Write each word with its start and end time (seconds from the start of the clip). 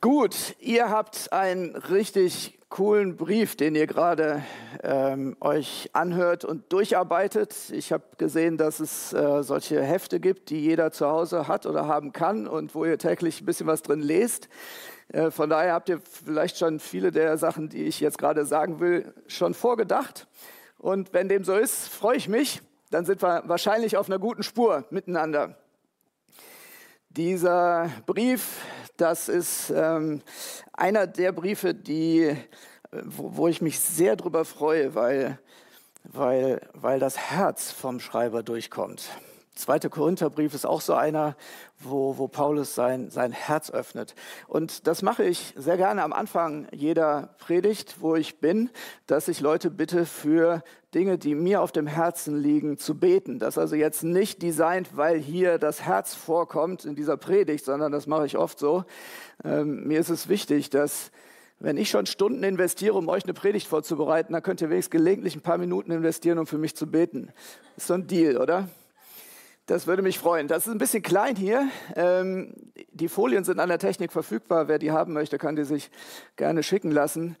Gut, 0.00 0.54
ihr 0.60 0.90
habt 0.90 1.32
einen 1.32 1.74
richtig 1.74 2.60
coolen 2.68 3.16
Brief, 3.16 3.56
den 3.56 3.74
ihr 3.74 3.88
gerade 3.88 4.44
ähm, 4.84 5.36
euch 5.40 5.90
anhört 5.92 6.44
und 6.44 6.72
durcharbeitet. 6.72 7.52
Ich 7.72 7.92
habe 7.92 8.04
gesehen, 8.16 8.58
dass 8.58 8.78
es 8.78 9.12
äh, 9.12 9.42
solche 9.42 9.82
Hefte 9.82 10.20
gibt, 10.20 10.50
die 10.50 10.60
jeder 10.60 10.92
zu 10.92 11.08
Hause 11.08 11.48
hat 11.48 11.66
oder 11.66 11.88
haben 11.88 12.12
kann 12.12 12.46
und 12.46 12.76
wo 12.76 12.84
ihr 12.84 12.96
täglich 12.96 13.40
ein 13.40 13.44
bisschen 13.44 13.66
was 13.66 13.82
drin 13.82 13.98
lest. 13.98 14.48
Äh, 15.08 15.32
von 15.32 15.50
daher 15.50 15.72
habt 15.72 15.88
ihr 15.88 16.00
vielleicht 16.00 16.58
schon 16.58 16.78
viele 16.78 17.10
der 17.10 17.36
Sachen, 17.36 17.68
die 17.68 17.82
ich 17.82 17.98
jetzt 17.98 18.18
gerade 18.18 18.46
sagen 18.46 18.78
will, 18.78 19.12
schon 19.26 19.52
vorgedacht. 19.52 20.28
Und 20.78 21.12
wenn 21.12 21.28
dem 21.28 21.42
so 21.42 21.56
ist, 21.56 21.88
freue 21.88 22.18
ich 22.18 22.28
mich. 22.28 22.62
Dann 22.92 23.04
sind 23.04 23.20
wir 23.20 23.42
wahrscheinlich 23.46 23.96
auf 23.96 24.08
einer 24.08 24.20
guten 24.20 24.44
Spur 24.44 24.84
miteinander. 24.90 25.56
Dieser 27.10 27.90
Brief 28.06 28.60
das 28.98 29.28
ist 29.28 29.72
ähm, 29.74 30.20
einer 30.72 31.06
der 31.06 31.32
Briefe, 31.32 31.72
die, 31.72 32.24
äh, 32.24 32.36
wo, 33.04 33.36
wo 33.36 33.48
ich 33.48 33.62
mich 33.62 33.80
sehr 33.80 34.16
drüber 34.16 34.44
freue, 34.44 34.94
weil, 34.94 35.38
weil, 36.04 36.60
weil 36.74 37.00
das 37.00 37.16
Herz 37.16 37.70
vom 37.70 38.00
Schreiber 38.00 38.42
durchkommt. 38.42 39.08
Zweite 39.54 39.88
Korintherbrief 39.88 40.54
ist 40.54 40.66
auch 40.66 40.80
so 40.80 40.94
einer, 40.94 41.36
wo, 41.80 42.18
wo 42.18 42.28
Paulus 42.28 42.74
sein, 42.74 43.10
sein 43.10 43.32
Herz 43.32 43.70
öffnet. 43.70 44.14
Und 44.46 44.86
das 44.86 45.02
mache 45.02 45.24
ich 45.24 45.54
sehr 45.56 45.76
gerne 45.76 46.02
am 46.02 46.12
Anfang 46.12 46.66
jeder 46.72 47.34
Predigt, 47.38 47.96
wo 48.00 48.16
ich 48.16 48.40
bin, 48.40 48.70
dass 49.06 49.28
ich 49.28 49.40
Leute 49.40 49.70
bitte 49.70 50.06
für 50.06 50.62
Dinge, 50.94 51.18
die 51.18 51.34
mir 51.34 51.60
auf 51.60 51.70
dem 51.70 51.86
Herzen 51.86 52.40
liegen, 52.40 52.78
zu 52.78 52.98
beten. 52.98 53.38
Das 53.38 53.58
also 53.58 53.76
jetzt 53.76 54.02
nicht 54.02 54.42
designt, 54.42 54.96
weil 54.96 55.18
hier 55.18 55.58
das 55.58 55.82
Herz 55.82 56.14
vorkommt 56.14 56.84
in 56.84 56.96
dieser 56.96 57.16
Predigt, 57.16 57.64
sondern 57.64 57.92
das 57.92 58.06
mache 58.06 58.26
ich 58.26 58.38
oft 58.38 58.58
so. 58.58 58.84
Ähm, 59.44 59.86
mir 59.86 60.00
ist 60.00 60.08
es 60.08 60.28
wichtig, 60.28 60.70
dass 60.70 61.10
wenn 61.60 61.76
ich 61.76 61.90
schon 61.90 62.06
Stunden 62.06 62.42
investiere, 62.44 62.94
um 62.94 63.08
euch 63.08 63.24
eine 63.24 63.34
Predigt 63.34 63.66
vorzubereiten, 63.66 64.32
dann 64.32 64.42
könnt 64.42 64.60
ihr 64.60 64.70
wenigstens 64.70 64.92
gelegentlich 64.92 65.34
ein 65.34 65.42
paar 65.42 65.58
Minuten 65.58 65.90
investieren, 65.90 66.38
um 66.38 66.46
für 66.46 66.58
mich 66.58 66.76
zu 66.76 66.86
beten. 66.86 67.32
Ist 67.76 67.88
so 67.88 67.94
ein 67.94 68.06
Deal, 68.06 68.36
oder? 68.36 68.68
Das 69.68 69.86
würde 69.86 70.00
mich 70.00 70.18
freuen. 70.18 70.48
Das 70.48 70.66
ist 70.66 70.72
ein 70.72 70.78
bisschen 70.78 71.02
klein 71.02 71.36
hier. 71.36 71.68
Ähm, 71.94 72.54
die 72.90 73.08
Folien 73.08 73.44
sind 73.44 73.60
an 73.60 73.68
der 73.68 73.78
Technik 73.78 74.12
verfügbar. 74.12 74.66
Wer 74.66 74.78
die 74.78 74.92
haben 74.92 75.12
möchte, 75.12 75.36
kann 75.36 75.56
die 75.56 75.64
sich 75.64 75.90
gerne 76.36 76.62
schicken 76.62 76.90
lassen. 76.90 77.36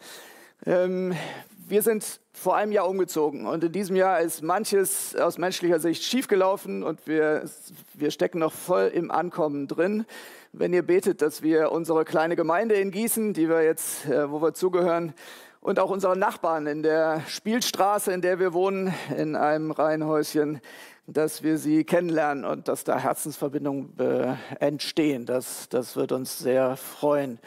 Ähm, 0.66 1.14
wir 1.56 1.80
sind 1.80 2.20
vor 2.34 2.54
einem 2.54 2.70
Jahr 2.70 2.86
umgezogen 2.86 3.46
und 3.46 3.64
in 3.64 3.72
diesem 3.72 3.96
Jahr 3.96 4.20
ist 4.20 4.42
manches 4.42 5.16
aus 5.16 5.38
menschlicher 5.38 5.80
Sicht 5.80 6.02
schiefgelaufen 6.02 6.82
und 6.82 7.06
wir, 7.06 7.48
wir 7.94 8.10
stecken 8.10 8.40
noch 8.40 8.52
voll 8.52 8.88
im 8.88 9.10
Ankommen 9.10 9.66
drin. 9.66 10.04
Wenn 10.52 10.74
ihr 10.74 10.82
betet, 10.82 11.22
dass 11.22 11.40
wir 11.40 11.72
unsere 11.72 12.04
kleine 12.04 12.36
Gemeinde 12.36 12.74
in 12.74 12.90
Gießen, 12.90 13.32
die 13.32 13.48
wir 13.48 13.62
jetzt, 13.62 14.04
äh, 14.04 14.30
wo 14.30 14.42
wir 14.42 14.52
zugehören, 14.52 15.14
und 15.60 15.80
auch 15.80 15.90
unsere 15.90 16.16
Nachbarn 16.16 16.66
in 16.66 16.82
der 16.82 17.22
Spielstraße, 17.26 18.12
in 18.12 18.20
der 18.20 18.38
wir 18.38 18.52
wohnen, 18.52 18.94
in 19.16 19.36
einem 19.36 19.70
Reihenhäuschen, 19.70 20.60
dass 21.06 21.42
wir 21.42 21.58
sie 21.58 21.84
kennenlernen 21.84 22.44
und 22.44 22.68
dass 22.68 22.84
da 22.84 22.98
Herzensverbindungen 22.98 23.98
äh, 23.98 24.34
entstehen. 24.60 25.26
Das, 25.26 25.68
das 25.68 25.96
wird 25.96 26.12
uns 26.12 26.38
sehr 26.38 26.76
freuen. 26.76 27.38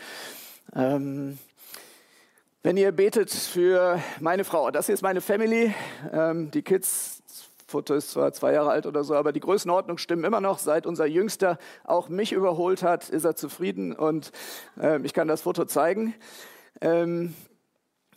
Ähm, 0.75 1.37
wenn 2.63 2.77
ihr 2.77 2.91
betet 2.91 3.31
für 3.31 3.99
meine 4.19 4.43
Frau, 4.43 4.71
das 4.71 4.87
hier 4.87 4.95
ist 4.95 5.01
meine 5.01 5.21
Family, 5.21 5.73
ähm, 6.11 6.51
die 6.51 6.61
Kids, 6.61 7.21
Foto 7.67 7.93
ist 7.93 8.11
zwar 8.11 8.33
zwei 8.33 8.51
Jahre 8.53 8.69
alt 8.69 8.85
oder 8.85 9.03
so, 9.03 9.15
aber 9.15 9.31
die 9.31 9.39
Größenordnung 9.39 9.97
stimmen 9.97 10.25
immer 10.25 10.41
noch. 10.41 10.59
Seit 10.59 10.85
unser 10.85 11.05
Jüngster 11.05 11.57
auch 11.85 12.09
mich 12.09 12.33
überholt 12.33 12.83
hat, 12.83 13.09
ist 13.09 13.23
er 13.23 13.35
zufrieden 13.35 13.93
und 13.93 14.31
äh, 14.79 14.99
ich 15.03 15.13
kann 15.13 15.27
das 15.29 15.41
Foto 15.41 15.65
zeigen. 15.65 16.13
Ähm, 16.81 17.33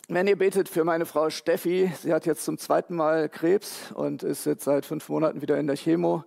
wenn 0.07 0.27
ihr 0.27 0.37
betet 0.37 0.69
für 0.69 0.83
meine 0.83 1.05
Frau 1.05 1.29
Steffi, 1.29 1.91
sie 2.01 2.13
hat 2.13 2.25
jetzt 2.25 2.45
zum 2.45 2.57
zweiten 2.57 2.95
Mal 2.95 3.27
Krebs 3.27 3.91
und 3.93 4.23
ist 4.23 4.45
jetzt 4.45 4.63
seit 4.63 4.85
fünf 4.85 5.09
Monaten 5.09 5.41
wieder 5.41 5.57
in 5.57 5.67
der 5.67 5.75
Chemo. 5.75 6.23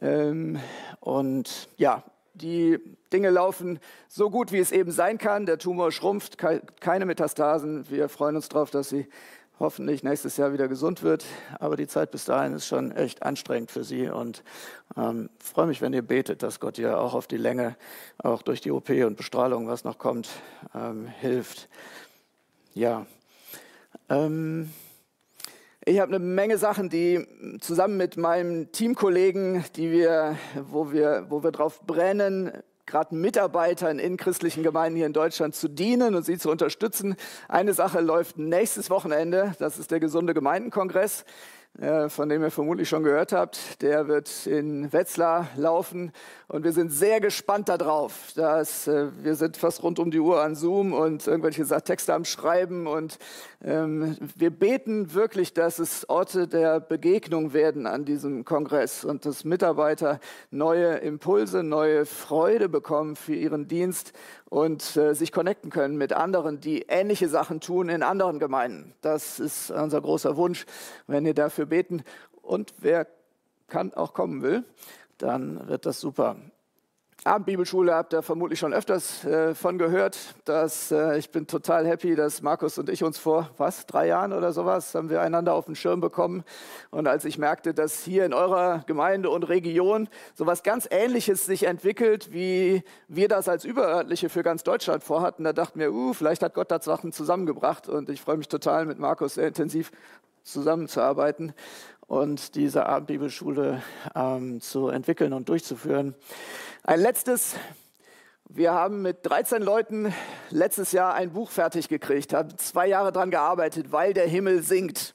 Ähm, 0.00 0.58
und 1.00 1.68
ja, 1.76 2.02
die 2.34 2.80
Dinge 3.12 3.30
laufen 3.30 3.78
so 4.08 4.30
gut, 4.30 4.50
wie 4.50 4.58
es 4.58 4.72
eben 4.72 4.90
sein 4.90 5.18
kann. 5.18 5.46
Der 5.46 5.58
Tumor 5.58 5.92
schrumpft, 5.92 6.38
keine 6.80 7.06
Metastasen. 7.06 7.88
Wir 7.88 8.08
freuen 8.08 8.34
uns 8.34 8.48
darauf, 8.48 8.70
dass 8.70 8.88
sie 8.88 9.06
hoffentlich 9.60 10.02
nächstes 10.02 10.36
Jahr 10.36 10.52
wieder 10.52 10.66
gesund 10.66 11.04
wird. 11.04 11.24
Aber 11.60 11.76
die 11.76 11.86
Zeit 11.86 12.10
bis 12.10 12.24
dahin 12.24 12.54
ist 12.54 12.66
schon 12.66 12.90
echt 12.90 13.22
anstrengend 13.22 13.70
für 13.70 13.84
sie 13.84 14.08
und 14.08 14.42
ähm, 14.96 15.30
freue 15.38 15.66
mich, 15.66 15.80
wenn 15.80 15.92
ihr 15.92 16.02
betet, 16.02 16.42
dass 16.42 16.58
Gott 16.58 16.78
ihr 16.78 16.98
auch 16.98 17.14
auf 17.14 17.28
die 17.28 17.36
Länge, 17.36 17.76
auch 18.18 18.42
durch 18.42 18.60
die 18.60 18.72
OP 18.72 18.90
und 18.90 19.16
Bestrahlung, 19.16 19.68
was 19.68 19.84
noch 19.84 19.98
kommt, 19.98 20.28
ähm, 20.74 21.06
hilft. 21.06 21.68
Ja. 22.74 23.06
Ähm, 24.08 24.70
ich 25.84 26.00
habe 26.00 26.12
eine 26.14 26.18
Menge 26.18 26.58
Sachen, 26.58 26.88
die 26.88 27.24
zusammen 27.60 27.96
mit 27.96 28.16
meinem 28.16 28.72
Teamkollegen, 28.72 29.64
die 29.76 29.92
wir, 29.92 30.36
wo 30.70 30.90
wir, 30.90 31.26
wo 31.28 31.44
wir 31.44 31.52
drauf 31.52 31.82
brennen, 31.82 32.50
gerade 32.84 33.14
Mitarbeitern 33.14 34.00
in 34.00 34.16
christlichen 34.16 34.64
Gemeinden 34.64 34.96
hier 34.96 35.06
in 35.06 35.12
Deutschland 35.12 35.54
zu 35.54 35.68
dienen 35.68 36.16
und 36.16 36.24
sie 36.24 36.36
zu 36.36 36.50
unterstützen. 36.50 37.14
Eine 37.46 37.74
Sache 37.74 38.00
läuft 38.00 38.38
nächstes 38.38 38.90
Wochenende, 38.90 39.54
das 39.60 39.78
ist 39.78 39.92
der 39.92 40.00
Gesunde 40.00 40.34
Gemeindenkongress. 40.34 41.24
Äh, 41.80 42.08
von 42.08 42.28
dem 42.28 42.40
ihr 42.40 42.52
vermutlich 42.52 42.88
schon 42.88 43.02
gehört 43.02 43.32
habt. 43.32 43.82
Der 43.82 44.06
wird 44.06 44.46
in 44.46 44.92
Wetzlar 44.92 45.48
laufen 45.56 46.12
und 46.46 46.62
wir 46.62 46.70
sind 46.70 46.92
sehr 46.92 47.20
gespannt 47.20 47.68
darauf. 47.68 48.32
Dass, 48.36 48.86
äh, 48.86 49.08
wir 49.24 49.34
sind 49.34 49.56
fast 49.56 49.82
rund 49.82 49.98
um 49.98 50.12
die 50.12 50.20
Uhr 50.20 50.40
an 50.40 50.54
Zoom 50.54 50.92
und 50.92 51.26
irgendwelche 51.26 51.66
Texte 51.82 52.14
am 52.14 52.24
Schreiben 52.24 52.86
und 52.86 53.18
wir 53.66 54.50
beten 54.50 55.14
wirklich, 55.14 55.54
dass 55.54 55.78
es 55.78 56.06
Orte 56.10 56.46
der 56.46 56.80
Begegnung 56.80 57.54
werden 57.54 57.86
an 57.86 58.04
diesem 58.04 58.44
Kongress 58.44 59.06
und 59.06 59.24
dass 59.24 59.44
Mitarbeiter 59.44 60.20
neue 60.50 60.96
Impulse, 60.96 61.62
neue 61.62 62.04
Freude 62.04 62.68
bekommen 62.68 63.16
für 63.16 63.34
ihren 63.34 63.66
Dienst 63.66 64.12
und 64.50 64.96
äh, 64.98 65.14
sich 65.14 65.32
connecten 65.32 65.70
können 65.70 65.96
mit 65.96 66.12
anderen, 66.12 66.60
die 66.60 66.82
ähnliche 66.88 67.30
Sachen 67.30 67.60
tun 67.60 67.88
in 67.88 68.02
anderen 68.02 68.38
Gemeinden. 68.38 68.92
Das 69.00 69.40
ist 69.40 69.70
unser 69.70 70.02
großer 70.02 70.36
Wunsch, 70.36 70.66
wenn 71.06 71.24
ihr 71.24 71.34
dafür 71.34 71.64
beten. 71.64 72.02
Und 72.42 72.74
wer 72.80 73.06
kann 73.68 73.94
auch 73.94 74.12
kommen 74.12 74.42
will, 74.42 74.64
dann 75.16 75.66
wird 75.68 75.86
das 75.86 76.00
super. 76.00 76.36
Abendbibelschule 77.26 77.94
habt 77.94 78.12
ihr 78.12 78.20
vermutlich 78.20 78.58
schon 78.58 78.74
öfters 78.74 79.24
äh, 79.24 79.54
von 79.54 79.78
gehört. 79.78 80.18
Dass, 80.44 80.90
äh, 80.90 81.16
ich 81.16 81.30
bin 81.30 81.46
total 81.46 81.86
happy, 81.86 82.16
dass 82.16 82.42
Markus 82.42 82.76
und 82.76 82.90
ich 82.90 83.02
uns 83.02 83.16
vor 83.16 83.48
was 83.56 83.86
drei 83.86 84.08
Jahren 84.08 84.34
oder 84.34 84.52
sowas 84.52 84.94
haben 84.94 85.08
wir 85.08 85.22
einander 85.22 85.54
auf 85.54 85.64
den 85.64 85.74
Schirm 85.74 86.02
bekommen. 86.02 86.44
Und 86.90 87.08
als 87.08 87.24
ich 87.24 87.38
merkte, 87.38 87.72
dass 87.72 88.04
hier 88.04 88.26
in 88.26 88.34
eurer 88.34 88.84
Gemeinde 88.86 89.30
und 89.30 89.44
Region 89.44 90.10
sowas 90.34 90.62
ganz 90.62 90.86
Ähnliches 90.90 91.46
sich 91.46 91.62
entwickelt, 91.62 92.30
wie 92.30 92.84
wir 93.08 93.28
das 93.28 93.48
als 93.48 93.64
Überörtliche 93.64 94.28
für 94.28 94.42
ganz 94.42 94.62
Deutschland 94.62 95.02
vorhatten, 95.02 95.44
da 95.44 95.54
dachten 95.54 95.80
wir, 95.80 95.94
uh, 95.94 96.12
vielleicht 96.12 96.42
hat 96.42 96.52
Gott 96.52 96.70
da 96.70 96.78
Sachen 96.78 97.10
zusammengebracht. 97.10 97.88
Und 97.88 98.10
ich 98.10 98.20
freue 98.20 98.36
mich 98.36 98.48
total, 98.48 98.84
mit 98.84 98.98
Markus 98.98 99.34
sehr 99.34 99.48
intensiv 99.48 99.92
zusammenzuarbeiten 100.42 101.54
und 102.06 102.54
diese 102.54 102.86
Abendbibelschule 102.86 103.82
ähm, 104.14 104.60
zu 104.60 104.88
entwickeln 104.88 105.32
und 105.32 105.48
durchzuführen. 105.48 106.14
Ein 106.82 107.00
letztes. 107.00 107.56
Wir 108.48 108.72
haben 108.72 109.02
mit 109.02 109.18
13 109.22 109.62
Leuten 109.62 110.12
letztes 110.50 110.92
Jahr 110.92 111.14
ein 111.14 111.32
Buch 111.32 111.50
fertig 111.50 111.88
gekriegt, 111.88 112.34
haben 112.34 112.56
zwei 112.58 112.86
Jahre 112.86 113.10
daran 113.10 113.30
gearbeitet, 113.30 113.90
weil 113.90 114.12
der 114.12 114.26
Himmel 114.26 114.62
singt. 114.62 115.14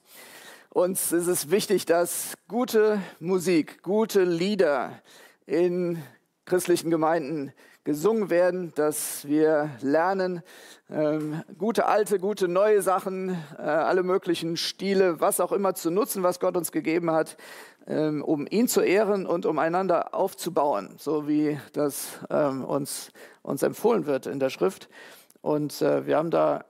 Uns 0.72 1.12
ist 1.12 1.28
es 1.28 1.52
wichtig, 1.52 1.86
dass 1.86 2.34
gute 2.48 3.00
Musik, 3.20 3.82
gute 3.84 4.24
Lieder 4.24 5.00
in 5.46 6.02
christlichen 6.46 6.90
Gemeinden 6.90 7.54
gesungen 7.90 8.30
werden, 8.30 8.72
dass 8.76 9.28
wir 9.28 9.72
lernen, 9.82 10.44
ähm, 10.92 11.42
gute 11.58 11.88
alte, 11.88 12.20
gute 12.20 12.48
neue 12.48 12.84
Sachen, 12.84 13.30
äh, 13.58 13.62
alle 13.64 14.04
möglichen 14.04 14.58
Stile, 14.58 15.20
was 15.20 15.40
auch 15.40 15.52
immer 15.52 15.74
zu 15.74 15.90
nutzen, 15.90 16.22
was 16.22 16.40
Gott 16.40 16.56
uns 16.56 16.72
gegeben 16.72 17.10
hat, 17.10 17.36
ähm, 17.88 18.24
um 18.24 18.46
ihn 18.48 18.68
zu 18.68 18.82
ehren 18.82 19.26
und 19.26 19.48
um 19.48 19.58
einander 19.58 20.14
aufzubauen, 20.14 20.94
so 20.98 21.28
wie 21.28 21.60
das 21.74 22.20
ähm, 22.30 22.64
uns, 22.64 23.10
uns 23.42 23.64
empfohlen 23.64 24.06
wird 24.06 24.28
in 24.28 24.40
der 24.40 24.52
Schrift. 24.52 24.88
Und 25.42 25.82
äh, 25.82 26.06
wir 26.06 26.18
haben 26.18 26.30
da 26.30 26.66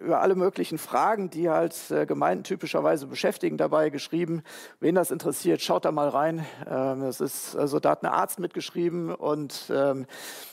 über 0.00 0.20
alle 0.20 0.34
möglichen 0.34 0.78
Fragen, 0.78 1.30
die 1.30 1.48
halt 1.48 1.74
äh, 1.90 2.06
Gemeinden 2.06 2.44
typischerweise 2.44 3.06
beschäftigen, 3.06 3.56
dabei 3.56 3.90
geschrieben. 3.90 4.42
Wen 4.80 4.94
das 4.94 5.10
interessiert, 5.10 5.62
schaut 5.62 5.84
da 5.84 5.92
mal 5.92 6.08
rein. 6.08 6.46
Ähm, 6.68 7.02
es 7.02 7.20
ist, 7.20 7.56
also 7.56 7.80
da 7.80 7.90
hat 7.90 8.02
ein 8.02 8.06
Arzt 8.06 8.38
mitgeschrieben 8.38 9.14
und 9.14 9.70
ähm, 9.70 10.06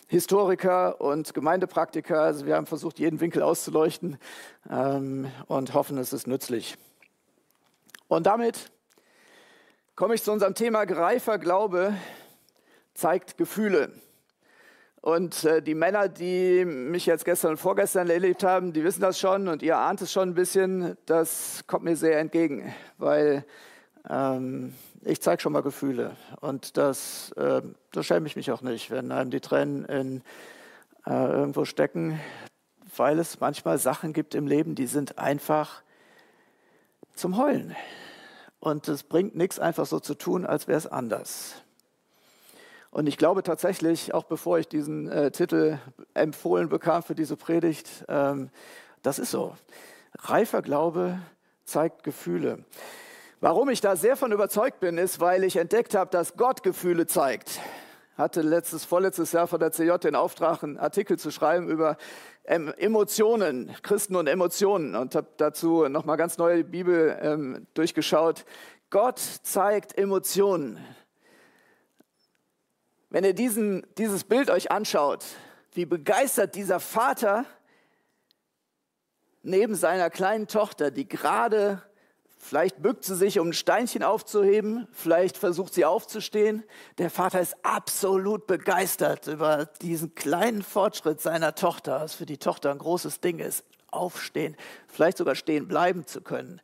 Historiker 0.08 1.02
und 1.02 1.34
Gemeindepraktiker. 1.34 2.22
Also 2.22 2.46
wir 2.46 2.56
haben 2.56 2.66
versucht, 2.66 3.00
jeden 3.00 3.20
Winkel 3.20 3.42
auszuleuchten 3.42 4.18
ähm, 4.70 5.32
und 5.48 5.74
hoffen, 5.74 5.98
es 5.98 6.14
ist 6.14 6.28
nützlich. 6.28 6.78
Und 8.08 8.26
damit 8.26 8.72
komme 9.96 10.16
ich 10.16 10.24
zu 10.24 10.32
unserem 10.32 10.56
Thema 10.56 10.86
Greifer 10.86 11.38
Glaube 11.38 11.94
zeigt 12.94 13.38
Gefühle. 13.38 13.92
Und 15.04 15.44
äh, 15.44 15.62
die 15.62 15.76
Männer, 15.76 16.08
die 16.08 16.64
mich 16.64 17.06
jetzt 17.06 17.26
gestern 17.26 17.52
und 17.52 17.58
vorgestern 17.58 18.10
erlebt 18.10 18.42
haben, 18.42 18.72
die 18.72 18.86
wissen 18.86 19.02
das 19.02 19.20
schon 19.20 19.50
und 19.50 19.62
ihr 19.62 19.78
ahnt 19.78 20.02
es 20.02 20.14
schon 20.14 20.30
ein 20.30 20.34
bisschen. 20.34 20.96
Das 21.06 21.66
kommt 21.68 21.84
mir 21.84 21.98
sehr 21.98 22.22
entgegen, 22.22 22.74
weil 22.98 23.44
ähm, 24.10 24.74
ich 25.02 25.22
zeige 25.22 25.42
schon 25.42 25.52
mal 25.52 25.62
Gefühle. 25.62 26.16
Und 26.40 26.78
das, 26.78 27.34
äh, 27.34 27.62
da 27.92 28.02
schäme 28.02 28.28
ich 28.28 28.38
mich 28.38 28.50
auch 28.50 28.62
nicht, 28.62 28.92
wenn 28.92 29.12
einem 29.12 29.30
die 29.30 29.42
Tränen 29.42 29.84
in, 29.84 30.22
äh, 31.06 31.12
irgendwo 31.12 31.66
stecken, 31.66 32.18
weil 32.96 33.20
es 33.20 33.42
manchmal 33.42 33.80
Sachen 33.80 34.14
gibt 34.14 34.36
im 34.36 34.48
Leben, 34.48 34.74
die 34.74 34.88
sind 34.88 35.18
einfach 35.20 35.84
zum 37.14 37.36
Heulen. 37.36 37.76
Und 38.62 38.88
es 38.88 39.04
bringt 39.04 39.36
nichts, 39.36 39.60
einfach 39.60 39.86
so 39.86 40.00
zu 40.00 40.16
tun, 40.16 40.46
als 40.46 40.70
wäre 40.70 40.78
es 40.78 40.88
anders. 40.88 41.63
Und 42.94 43.08
ich 43.08 43.18
glaube 43.18 43.42
tatsächlich, 43.42 44.14
auch 44.14 44.26
bevor 44.26 44.60
ich 44.60 44.68
diesen 44.68 45.10
äh, 45.10 45.32
Titel 45.32 45.80
empfohlen 46.14 46.70
bekam 46.70 47.02
für 47.02 47.16
diese 47.16 47.36
Predigt, 47.36 48.06
ähm, 48.08 48.52
das 49.02 49.18
ist 49.18 49.32
so. 49.32 49.56
Reifer 50.20 50.62
Glaube 50.62 51.18
zeigt 51.66 52.04
Gefühle. 52.04 52.64
Warum 53.42 53.70
ich 53.70 53.82
da 53.82 53.96
sehr 53.96 54.16
von 54.16 54.32
überzeugt 54.32 54.80
bin, 54.80 55.00
ist, 55.00 55.20
weil 55.20 55.44
ich 55.44 55.56
entdeckt 55.56 55.96
habe, 55.96 56.12
dass 56.12 56.38
Gott 56.38 56.62
Gefühle 56.62 57.08
zeigt. 57.08 57.60
Hatte 58.16 58.44
letztes, 58.44 58.86
vorletztes 58.86 59.32
Jahr 59.32 59.48
von 59.48 59.60
der 59.60 59.72
CJ 59.72 59.98
den 60.04 60.16
Auftrag, 60.16 60.64
einen 60.64 60.78
Artikel 60.78 61.18
zu 61.18 61.32
schreiben 61.32 61.70
über 61.70 61.98
ähm, 62.46 62.72
Emotionen, 62.78 63.76
Christen 63.82 64.16
und 64.16 64.28
Emotionen 64.28 64.94
und 64.94 65.16
habe 65.16 65.30
dazu 65.38 65.90
nochmal 65.90 66.18
ganz 66.18 66.38
neue 66.38 66.64
Bibel 66.64 67.18
ähm, 67.24 67.66
durchgeschaut. 67.74 68.46
Gott 68.92 69.18
zeigt 69.18 69.98
Emotionen. 69.98 70.78
Wenn 73.14 73.26
ihr 73.26 73.36
diesen, 73.36 73.86
dieses 74.00 74.24
Bild 74.24 74.50
euch 74.50 74.72
anschaut, 74.72 75.24
wie 75.74 75.86
begeistert 75.86 76.56
dieser 76.56 76.80
Vater 76.80 77.46
neben 79.44 79.76
seiner 79.76 80.10
kleinen 80.10 80.48
Tochter, 80.48 80.90
die 80.90 81.08
gerade, 81.08 81.84
vielleicht 82.40 82.82
bückt 82.82 83.04
sie 83.04 83.16
sich, 83.16 83.38
um 83.38 83.50
ein 83.50 83.54
Steinchen 83.54 84.02
aufzuheben, 84.02 84.88
vielleicht 84.94 85.38
versucht 85.38 85.76
sie 85.76 85.86
aufzustehen. 85.86 86.64
Der 86.98 87.12
Vater 87.12 87.40
ist 87.40 87.56
absolut 87.62 88.48
begeistert 88.48 89.28
über 89.28 89.68
diesen 89.84 90.16
kleinen 90.16 90.64
Fortschritt 90.64 91.22
seiner 91.22 91.54
Tochter, 91.54 92.02
was 92.02 92.16
für 92.16 92.26
die 92.26 92.40
Tochter 92.40 92.72
ein 92.72 92.80
großes 92.80 93.20
Ding 93.20 93.38
ist, 93.38 93.64
aufstehen, 93.92 94.58
vielleicht 94.88 95.20
sogar 95.20 95.36
stehen 95.36 95.68
bleiben 95.68 96.08
zu 96.08 96.22
können. 96.22 96.62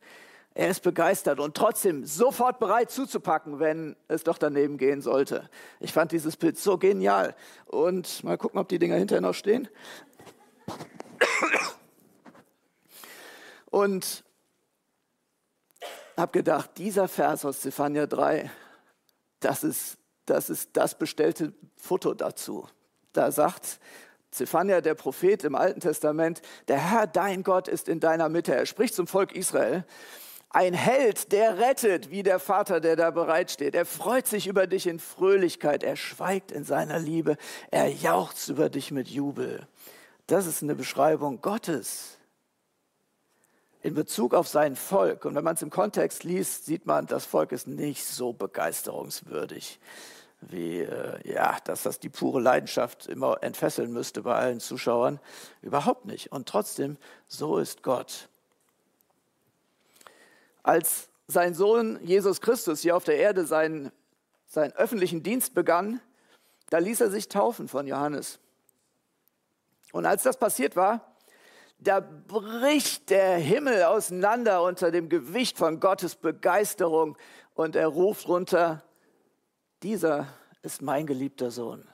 Er 0.60 0.68
ist 0.68 0.82
begeistert 0.82 1.40
und 1.40 1.56
trotzdem 1.56 2.04
sofort 2.04 2.58
bereit 2.58 2.90
zuzupacken, 2.90 3.60
wenn 3.60 3.96
es 4.08 4.24
doch 4.24 4.36
daneben 4.36 4.76
gehen 4.76 5.00
sollte. 5.00 5.48
Ich 5.78 5.90
fand 5.90 6.12
dieses 6.12 6.36
Bild 6.36 6.58
so 6.58 6.76
genial. 6.76 7.34
Und 7.64 8.22
mal 8.24 8.36
gucken, 8.36 8.60
ob 8.60 8.68
die 8.68 8.78
Dinger 8.78 8.96
hinterher 8.96 9.22
noch 9.22 9.32
stehen. 9.32 9.68
Und 13.70 14.22
habe 16.18 16.32
gedacht, 16.32 16.76
dieser 16.76 17.08
Vers 17.08 17.46
aus 17.46 17.62
Zephania 17.62 18.06
3, 18.06 18.50
das 19.40 19.64
ist, 19.64 19.96
das 20.26 20.50
ist 20.50 20.68
das 20.74 20.98
bestellte 20.98 21.54
Foto 21.78 22.12
dazu. 22.12 22.68
Da 23.14 23.32
sagt 23.32 23.80
Zephania, 24.30 24.82
der 24.82 24.94
Prophet 24.94 25.42
im 25.44 25.54
Alten 25.54 25.80
Testament, 25.80 26.42
der 26.68 26.76
Herr, 26.76 27.06
dein 27.06 27.44
Gott, 27.44 27.66
ist 27.66 27.88
in 27.88 27.98
deiner 27.98 28.28
Mitte. 28.28 28.54
Er 28.54 28.66
spricht 28.66 28.94
zum 28.94 29.06
Volk 29.06 29.32
Israel 29.32 29.86
ein 30.50 30.74
Held, 30.74 31.32
der 31.32 31.58
rettet, 31.58 32.10
wie 32.10 32.22
der 32.24 32.40
Vater, 32.40 32.80
der 32.80 32.96
da 32.96 33.10
bereitsteht. 33.10 33.74
Er 33.74 33.86
freut 33.86 34.26
sich 34.26 34.48
über 34.48 34.66
dich 34.66 34.86
in 34.86 34.98
Fröhlichkeit, 34.98 35.84
er 35.84 35.96
schweigt 35.96 36.50
in 36.50 36.64
seiner 36.64 36.98
Liebe, 36.98 37.36
er 37.70 37.88
jauchzt 37.88 38.48
über 38.48 38.68
dich 38.68 38.90
mit 38.90 39.08
Jubel. 39.08 39.66
Das 40.26 40.46
ist 40.46 40.62
eine 40.62 40.74
Beschreibung 40.74 41.40
Gottes 41.40 42.18
in 43.82 43.94
Bezug 43.94 44.34
auf 44.34 44.48
sein 44.48 44.76
Volk. 44.76 45.24
Und 45.24 45.34
wenn 45.34 45.44
man 45.44 45.54
es 45.54 45.62
im 45.62 45.70
Kontext 45.70 46.24
liest, 46.24 46.66
sieht 46.66 46.86
man, 46.86 47.06
das 47.06 47.26
Volk 47.26 47.52
ist 47.52 47.66
nicht 47.66 48.04
so 48.04 48.32
begeisterungswürdig, 48.32 49.80
wie, 50.40 50.80
äh, 50.80 51.32
ja, 51.32 51.58
dass 51.64 51.82
das 51.82 52.00
die 52.00 52.08
pure 52.08 52.40
Leidenschaft 52.40 53.06
immer 53.06 53.42
entfesseln 53.42 53.92
müsste 53.92 54.22
bei 54.22 54.34
allen 54.34 54.60
Zuschauern. 54.60 55.20
Überhaupt 55.62 56.06
nicht. 56.06 56.32
Und 56.32 56.48
trotzdem, 56.48 56.96
so 57.26 57.58
ist 57.58 57.82
Gott. 57.82 58.29
Als 60.62 61.08
sein 61.26 61.54
Sohn 61.54 61.98
Jesus 62.02 62.40
Christus 62.40 62.80
hier 62.80 62.96
auf 62.96 63.04
der 63.04 63.16
Erde 63.16 63.46
seinen, 63.46 63.92
seinen 64.46 64.72
öffentlichen 64.72 65.22
Dienst 65.22 65.54
begann, 65.54 66.00
da 66.70 66.78
ließ 66.78 67.00
er 67.00 67.10
sich 67.10 67.28
taufen 67.28 67.68
von 67.68 67.86
Johannes. 67.86 68.38
Und 69.92 70.06
als 70.06 70.22
das 70.22 70.36
passiert 70.36 70.76
war, 70.76 71.16
da 71.78 72.00
bricht 72.00 73.10
der 73.10 73.38
Himmel 73.38 73.84
auseinander 73.84 74.62
unter 74.62 74.90
dem 74.90 75.08
Gewicht 75.08 75.56
von 75.56 75.80
Gottes 75.80 76.14
Begeisterung 76.14 77.16
und 77.54 77.74
er 77.74 77.88
ruft 77.88 78.28
runter, 78.28 78.84
dieser 79.82 80.28
ist 80.62 80.82
mein 80.82 81.06
geliebter 81.06 81.50
Sohn, 81.50 81.88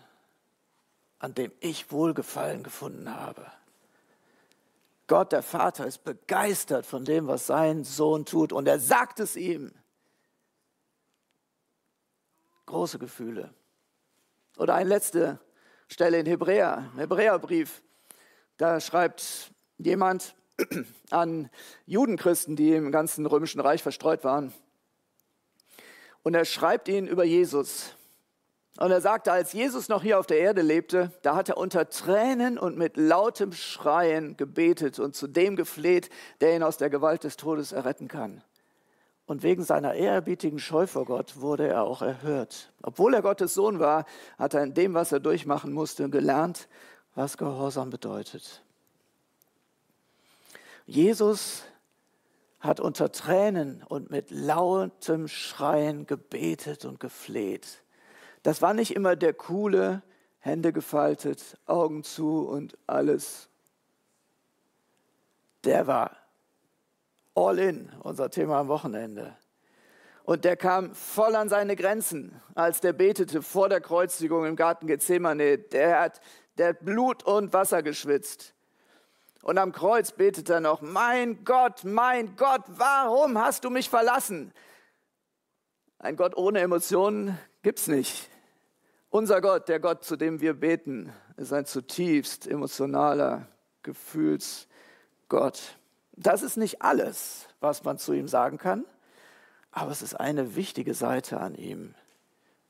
an 1.21 1.35
dem 1.35 1.53
ich 1.61 1.93
Wohlgefallen 1.93 2.65
gefunden 2.65 3.15
habe. 3.15 3.47
Gott, 5.06 5.32
der 5.32 5.43
Vater, 5.43 5.87
ist 5.87 6.05
begeistert 6.05 6.85
von 6.85 7.05
dem, 7.05 7.26
was 7.29 7.47
sein 7.47 7.85
Sohn 7.85 8.25
tut 8.25 8.53
und 8.53 8.67
er 8.67 8.81
sagt 8.81 9.20
es 9.20 9.37
ihm. 9.37 9.73
Große 12.67 12.99
Gefühle. 12.99 13.55
Oder 14.56 14.75
eine 14.75 14.88
letzte 14.88 15.38
Stelle 15.88 16.19
in 16.19 16.26
Hebräer, 16.26 16.93
Hebräerbrief. 16.97 17.82
Da 18.56 18.81
schreibt 18.81 19.53
jemand 19.79 20.35
an 21.11 21.50
Judenchristen, 21.85 22.56
die 22.56 22.73
im 22.73 22.91
ganzen 22.91 23.26
römischen 23.26 23.61
Reich 23.61 23.82
verstreut 23.82 24.25
waren. 24.25 24.52
Und 26.23 26.35
er 26.35 26.44
schreibt 26.44 26.88
ihnen 26.88 27.06
über 27.06 27.25
Jesus. 27.25 27.96
Und 28.78 28.90
er 28.90 29.00
sagte, 29.00 29.32
als 29.32 29.55
Jesus 29.55 29.88
noch 29.88 30.02
hier 30.02 30.19
auf 30.19 30.26
der 30.26 30.38
Erde 30.38 30.61
lebte, 30.61 31.11
da 31.23 31.34
hat 31.34 31.49
er 31.49 31.56
unter 31.56 31.88
Tränen 31.88 32.58
und 32.58 32.76
mit 32.76 32.96
lautem 32.96 33.52
Schreien 33.52 34.37
gebetet 34.37 34.99
und 34.99 35.14
zu 35.14 35.26
dem 35.26 35.56
gefleht, 35.56 36.11
der 36.40 36.55
ihn 36.55 36.62
aus 36.62 36.76
der 36.76 36.90
Gewalt 36.90 37.25
des 37.25 37.38
Todes 37.38 37.73
erretten 37.73 38.08
kann. 38.08 38.43
Und 39.25 39.43
wegen 39.43 39.64
seiner 39.64 39.94
ehrerbietigen 39.94 40.58
Scheu 40.58 40.87
vor 40.87 41.06
Gott 41.06 41.40
wurde 41.40 41.67
er 41.67 41.84
auch 41.84 42.02
erhört. 42.02 42.70
Obwohl 42.82 43.14
er 43.14 43.23
Gottes 43.23 43.55
Sohn 43.55 43.81
war, 43.81 44.05
hat 44.38 44.55
er 44.55 44.62
in 44.62 44.75
dem, 44.75 44.94
was 44.94 45.11
er 45.11 45.20
durchmachen 45.20 45.73
musste, 45.73 46.08
gelernt, 46.11 46.69
was 47.14 47.38
Gehorsam 47.38 47.90
bedeutet. 47.90 48.62
Jesus 50.85 51.64
hat 52.61 52.78
unter 52.78 53.11
Tränen 53.11 53.83
und 53.88 54.11
mit 54.11 54.30
lautem 54.30 55.28
Schreien 55.28 56.06
gebetet 56.06 56.85
und 56.85 57.00
gefleht. 57.00 57.83
Das 58.47 58.62
war 58.62 58.75
nicht 58.75 58.95
immer 58.95 59.17
der 59.17 59.35
coole, 59.35 60.03
Hände 60.38 60.73
gefaltet, 60.73 61.59
Augen 61.67 62.05
zu 62.05 62.47
und 62.47 62.79
alles. 62.87 63.49
Der 65.65 65.88
war 65.88 66.17
all 67.35 67.59
in, 67.59 67.93
unser 68.05 68.31
Thema 68.31 68.61
am 68.61 68.69
Wochenende. 68.69 69.37
Und 70.23 70.45
der 70.45 70.57
kam 70.57 70.95
voll 70.95 71.35
an 71.35 71.49
seine 71.49 71.75
Grenzen, 71.75 72.41
als 72.55 72.81
der 72.81 72.93
betete 72.93 73.43
vor 73.43 73.69
der 73.69 73.81
Kreuzigung 73.81 74.47
im 74.47 74.55
Garten 74.55 74.87
Gethsemane. 74.87 75.59
Der 75.59 75.99
hat, 76.03 76.21
der 76.57 76.69
hat 76.69 76.85
Blut 76.85 77.25
und 77.25 77.53
Wasser 77.53 77.83
geschwitzt. 77.83 78.55
Und 79.43 79.59
am 79.59 79.73
Kreuz 79.73 80.12
betet 80.12 80.49
er 80.50 80.61
noch, 80.61 80.83
mein 80.83 81.43
Gott, 81.43 81.83
mein 81.83 82.37
Gott, 82.37 82.62
warum 82.69 83.38
hast 83.38 83.65
du 83.65 83.71
mich 83.71 83.91
verlassen? 83.91 84.53
Ein 85.99 86.15
Gott 86.15 86.37
ohne 86.37 86.61
Emotionen 86.61 87.37
gibt 87.62 87.81
es 87.81 87.88
nicht. 87.88 88.31
Unser 89.16 89.40
Gott, 89.40 89.70
der 89.70 89.80
Gott, 89.80 90.04
zu 90.04 90.16
dem 90.16 90.42
wir 90.42 90.52
beten, 90.52 91.11
ist 91.38 91.50
ein 91.50 91.64
zutiefst 91.64 92.46
emotionaler 92.46 93.46
Gefühlsgott. 93.82 95.78
Das 96.12 96.42
ist 96.42 96.58
nicht 96.58 96.82
alles, 96.82 97.49
was 97.61 97.82
man 97.82 97.96
zu 97.96 98.12
ihm 98.12 98.28
sagen 98.28 98.58
kann, 98.58 98.85
aber 99.70 99.90
es 99.90 100.02
ist 100.02 100.20
eine 100.20 100.54
wichtige 100.54 100.92
Seite 100.92 101.40
an 101.40 101.54
ihm. 101.54 101.94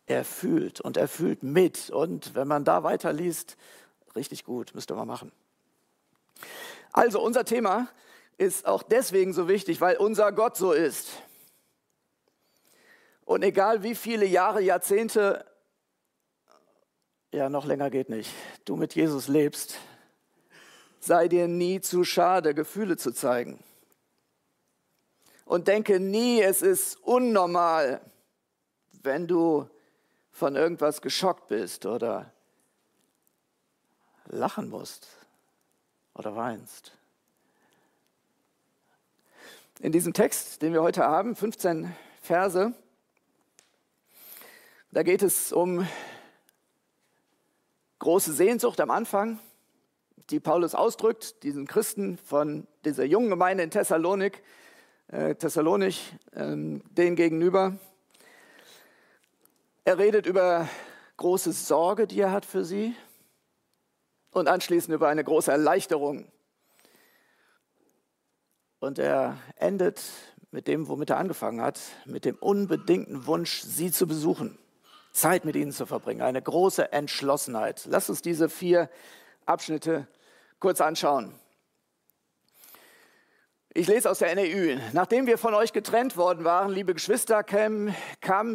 Er 0.07 0.25
fühlt 0.25 0.81
und 0.81 0.97
er 0.97 1.09
fühlt 1.09 1.43
mit. 1.43 1.91
Und 1.91 2.37
wenn 2.37 2.47
man 2.47 2.63
da 2.63 2.85
weiterliest, 2.85 3.57
richtig 4.15 4.45
gut, 4.45 4.73
müsst 4.73 4.89
ihr 4.93 4.95
mal 4.95 5.05
machen. 5.05 5.33
Also 6.93 7.21
unser 7.21 7.45
Thema 7.45 7.89
ist 8.39 8.67
auch 8.67 8.85
deswegen 8.85 9.33
so 9.33 9.49
wichtig, 9.49 9.81
weil 9.81 9.97
unser 9.97 10.31
Gott 10.31 10.57
so 10.57 10.71
ist. 10.71 11.09
Und 13.25 13.43
egal 13.43 13.83
wie 13.83 13.97
viele 13.97 14.27
Jahre, 14.27 14.61
Jahrzehnte 14.61 15.45
ja, 17.37 17.51
noch 17.51 17.67
länger 17.67 17.91
geht 17.91 18.09
nicht, 18.09 18.33
du 18.65 18.77
mit 18.77 18.95
Jesus 18.95 19.29
lebst, 19.29 19.77
sei 21.01 21.29
dir 21.29 21.49
nie 21.49 21.83
zu 21.83 22.03
schade, 22.03 22.55
Gefühle 22.55 22.97
zu 22.97 23.13
zeigen. 23.13 23.63
Und 25.45 25.69
denke 25.69 26.01
nie, 26.01 26.41
es 26.41 26.63
ist 26.63 26.97
unnormal, 27.03 28.01
wenn 29.03 29.27
du 29.27 29.69
von 30.33 30.57
irgendwas 30.57 31.03
geschockt 31.03 31.49
bist 31.49 31.85
oder 31.85 32.33
lachen 34.25 34.71
musst 34.71 35.07
oder 36.15 36.35
weinst. 36.37 36.93
In 39.81 39.93
diesem 39.93 40.15
Text, 40.15 40.63
den 40.63 40.73
wir 40.73 40.83
heute 40.83 41.05
haben, 41.05 41.37
15 41.37 41.95
Verse, 42.23 42.73
da 44.91 45.03
geht 45.03 45.23
es 45.23 45.53
um 45.53 45.87
große 48.07 48.35
Sehnsucht 48.35 48.81
am 48.81 48.93
Anfang, 48.93 49.41
die 50.31 50.39
Paulus 50.39 50.77
ausdrückt, 50.77 51.43
diesen 51.43 51.67
Christen 51.67 52.19
von 52.19 52.69
dieser 52.85 53.03
jungen 53.03 53.31
Gemeinde 53.31 53.65
in 53.65 53.73
Thessalonik, 53.73 54.45
äh, 55.09 55.35
Thessalonich, 55.35 56.15
äh, 56.31 56.55
denen 56.55 57.17
gegenüber. 57.17 57.81
Er 59.85 59.99
redet 59.99 60.25
über 60.25 60.69
große 61.17 61.51
Sorge, 61.51 62.07
die 62.07 62.21
er 62.21 62.31
hat 62.31 62.45
für 62.45 62.65
sie 62.65 62.95
und 64.31 64.47
anschließend 64.47 64.95
über 64.95 65.09
eine 65.09 65.25
große 65.25 65.51
Erleichterung. 65.51 66.31
Und 68.79 69.01
er 69.01 69.37
endet 69.57 70.01
mit 70.53 70.69
dem, 70.69 70.87
womit 70.87 71.11
er 71.11 71.17
angefangen 71.17 71.61
hat, 71.61 71.81
mit 72.05 72.25
dem 72.25 72.37
unbedingten 72.37 73.27
Wunsch, 73.27 73.63
sie 73.63 73.91
zu 73.91 74.07
besuchen, 74.07 74.57
Zeit 75.17 75.45
mit 75.45 75.57
ihnen 75.57 75.73
zu 75.73 75.87
verbringen, 75.87 76.23
eine 76.23 76.43
große 76.43 76.93
Entschlossenheit. 76.93 77.87
Lass 77.89 78.11
uns 78.11 78.23
diese 78.23 78.49
vier 78.49 78.91
Abschnitte 79.47 80.07
kurz 80.61 80.81
anschauen. 80.81 81.33
Ich 83.73 83.89
lese 83.89 84.11
aus 84.11 84.21
der 84.21 84.35
NEU. 84.35 84.79
Nachdem 84.93 85.27
wir 85.27 85.37
von 85.37 85.53
euch 85.55 85.73
getrennt 85.73 86.17
worden 86.17 86.45
waren, 86.45 86.71
liebe 86.71 86.95
Geschwister, 86.95 87.45
kamen 87.45 87.95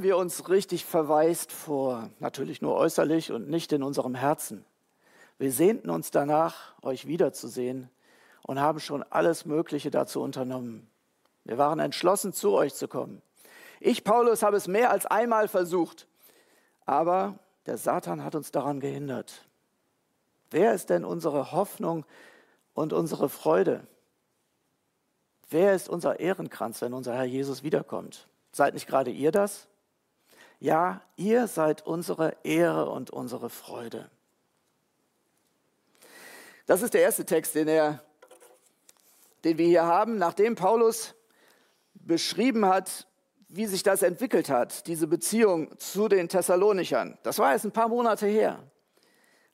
wir 0.01 0.17
uns 0.17 0.49
richtig 0.49 0.85
verwaist 0.85 1.51
vor. 1.51 2.09
Natürlich 2.19 2.61
nur 2.61 2.75
äußerlich 2.75 3.31
und 3.31 3.47
nicht 3.47 3.71
in 3.71 3.83
unserem 3.83 4.15
Herzen. 4.15 4.65
Wir 5.37 5.51
sehnten 5.51 5.89
uns 5.89 6.11
danach, 6.11 6.73
euch 6.81 7.07
wiederzusehen 7.07 7.89
und 8.43 8.59
haben 8.59 8.79
schon 8.79 9.03
alles 9.03 9.45
Mögliche 9.45 9.91
dazu 9.91 10.21
unternommen. 10.21 10.89
Wir 11.43 11.57
waren 11.57 11.79
entschlossen, 11.79 12.33
zu 12.33 12.53
euch 12.53 12.73
zu 12.75 12.87
kommen. 12.87 13.21
Ich, 13.79 14.03
Paulus, 14.03 14.43
habe 14.43 14.57
es 14.57 14.67
mehr 14.67 14.91
als 14.91 15.05
einmal 15.07 15.47
versucht, 15.47 16.07
aber 16.91 17.39
der 17.67 17.77
Satan 17.77 18.21
hat 18.21 18.35
uns 18.35 18.51
daran 18.51 18.81
gehindert. 18.81 19.47
Wer 20.49 20.73
ist 20.73 20.89
denn 20.89 21.05
unsere 21.05 21.53
Hoffnung 21.53 22.05
und 22.73 22.91
unsere 22.91 23.29
Freude? 23.29 23.87
Wer 25.49 25.73
ist 25.73 25.87
unser 25.87 26.19
Ehrenkranz, 26.19 26.81
wenn 26.81 26.93
unser 26.93 27.15
Herr 27.15 27.23
Jesus 27.23 27.63
wiederkommt? 27.63 28.27
Seid 28.51 28.73
nicht 28.73 28.87
gerade 28.87 29.09
ihr 29.09 29.31
das? 29.31 29.67
Ja, 30.59 31.01
ihr 31.15 31.47
seid 31.47 31.87
unsere 31.87 32.35
Ehre 32.43 32.89
und 32.89 33.09
unsere 33.09 33.49
Freude. 33.49 34.11
Das 36.65 36.81
ist 36.81 36.93
der 36.93 37.03
erste 37.03 37.23
Text, 37.23 37.55
den, 37.55 37.69
er, 37.69 38.03
den 39.45 39.57
wir 39.57 39.65
hier 39.65 39.85
haben, 39.85 40.17
nachdem 40.17 40.55
Paulus 40.55 41.15
beschrieben 41.93 42.65
hat, 42.65 43.07
wie 43.53 43.65
sich 43.65 43.83
das 43.83 44.01
entwickelt 44.01 44.49
hat, 44.49 44.87
diese 44.87 45.07
Beziehung 45.07 45.77
zu 45.77 46.07
den 46.07 46.29
Thessalonichern. 46.29 47.17
Das 47.23 47.37
war 47.39 47.53
jetzt 47.53 47.65
ein 47.65 47.71
paar 47.71 47.89
Monate 47.89 48.25
her, 48.25 48.59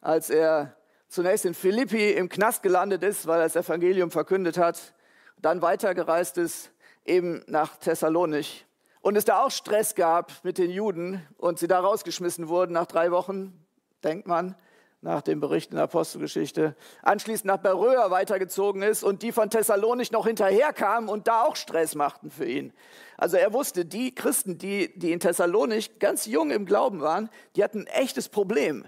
als 0.01 0.29
er 0.29 0.75
zunächst 1.07 1.45
in 1.45 1.53
Philippi 1.53 2.11
im 2.11 2.29
Knast 2.29 2.63
gelandet 2.63 3.03
ist, 3.03 3.27
weil 3.27 3.39
er 3.39 3.49
das 3.49 3.55
Evangelium 3.55 4.11
verkündet 4.11 4.57
hat 4.57 4.93
dann 5.41 5.61
weitergereist 5.61 6.37
ist, 6.37 6.71
eben 7.05 7.43
nach 7.47 7.77
Thessalonich. 7.77 8.65
Und 9.01 9.15
es 9.15 9.25
da 9.25 9.43
auch 9.43 9.51
Stress 9.51 9.95
gab 9.95 10.43
mit 10.43 10.57
den 10.57 10.69
Juden 10.69 11.25
und 11.37 11.59
sie 11.59 11.67
da 11.67 11.79
rausgeschmissen 11.79 12.47
wurden 12.49 12.73
nach 12.73 12.87
drei 12.87 13.11
Wochen, 13.11 13.65
denkt 14.03 14.27
man, 14.27 14.55
nach 15.01 15.21
dem 15.21 15.39
Bericht 15.39 15.69
in 15.69 15.75
der 15.75 15.83
Apostelgeschichte, 15.83 16.75
anschließend 17.03 17.45
nach 17.45 17.57
Beröa 17.57 18.09
weitergezogen 18.09 18.81
ist 18.81 19.03
und 19.03 19.21
die 19.21 19.31
von 19.31 19.49
Thessalonich 19.49 20.11
noch 20.11 20.25
hinterherkamen 20.25 21.09
und 21.09 21.27
da 21.27 21.43
auch 21.43 21.55
Stress 21.55 21.95
machten 21.95 22.31
für 22.31 22.45
ihn. 22.45 22.73
Also 23.15 23.37
er 23.37 23.53
wusste, 23.53 23.85
die 23.85 24.13
Christen, 24.13 24.57
die, 24.57 24.97
die 24.97 25.11
in 25.11 25.19
Thessalonich 25.19 25.99
ganz 25.99 26.25
jung 26.25 26.51
im 26.51 26.65
Glauben 26.65 27.01
waren, 27.01 27.29
die 27.55 27.63
hatten 27.63 27.81
ein 27.81 27.87
echtes 27.87 28.27
Problem. 28.29 28.85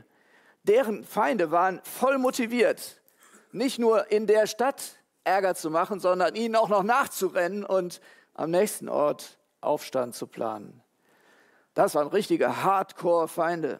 Deren 0.64 1.04
Feinde 1.04 1.52
waren 1.52 1.80
voll 1.84 2.18
motiviert, 2.18 3.02
nicht 3.52 3.80
nur 3.80 4.12
in 4.12 4.28
der 4.28 4.48
Stadt 4.48 4.98
Ärger 5.24 5.56
zu 5.56 5.70
machen, 5.70 6.00
sondern 6.00 6.36
ihnen 6.36 6.56
auch 6.56 6.70
noch 6.70 6.84
nachzurennen 6.84 7.64
und 7.64 8.02
am 8.34 8.52
nächsten 8.52 8.90
Ort 8.90 9.38
Aufstand 9.62 10.16
zu 10.16 10.28
planen. 10.28 10.82
Das 11.74 11.96
waren 11.96 12.08
richtige 12.08 12.64
Hardcore-Feinde. 12.64 13.80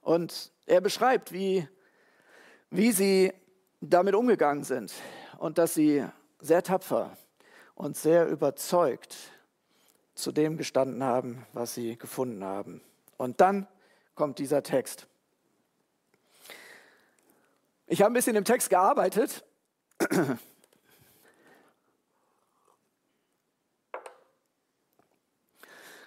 Und 0.00 0.52
er 0.66 0.80
beschreibt, 0.80 1.32
wie, 1.32 1.68
wie 2.70 2.92
sie 2.92 3.32
damit 3.80 4.14
umgegangen 4.14 4.64
sind 4.64 4.92
und 5.38 5.58
dass 5.58 5.74
sie 5.74 6.04
sehr 6.40 6.62
tapfer 6.62 7.16
und 7.74 7.96
sehr 7.96 8.28
überzeugt 8.28 9.16
zu 10.14 10.32
dem 10.32 10.56
gestanden 10.56 11.02
haben, 11.02 11.46
was 11.52 11.74
sie 11.74 11.98
gefunden 11.98 12.44
haben. 12.44 12.80
Und 13.16 13.40
dann 13.40 13.66
kommt 14.14 14.38
dieser 14.38 14.62
Text. 14.62 15.06
Ich 17.86 18.00
habe 18.00 18.10
ein 18.10 18.14
bisschen 18.14 18.36
im 18.36 18.44
Text 18.44 18.70
gearbeitet 18.70 19.44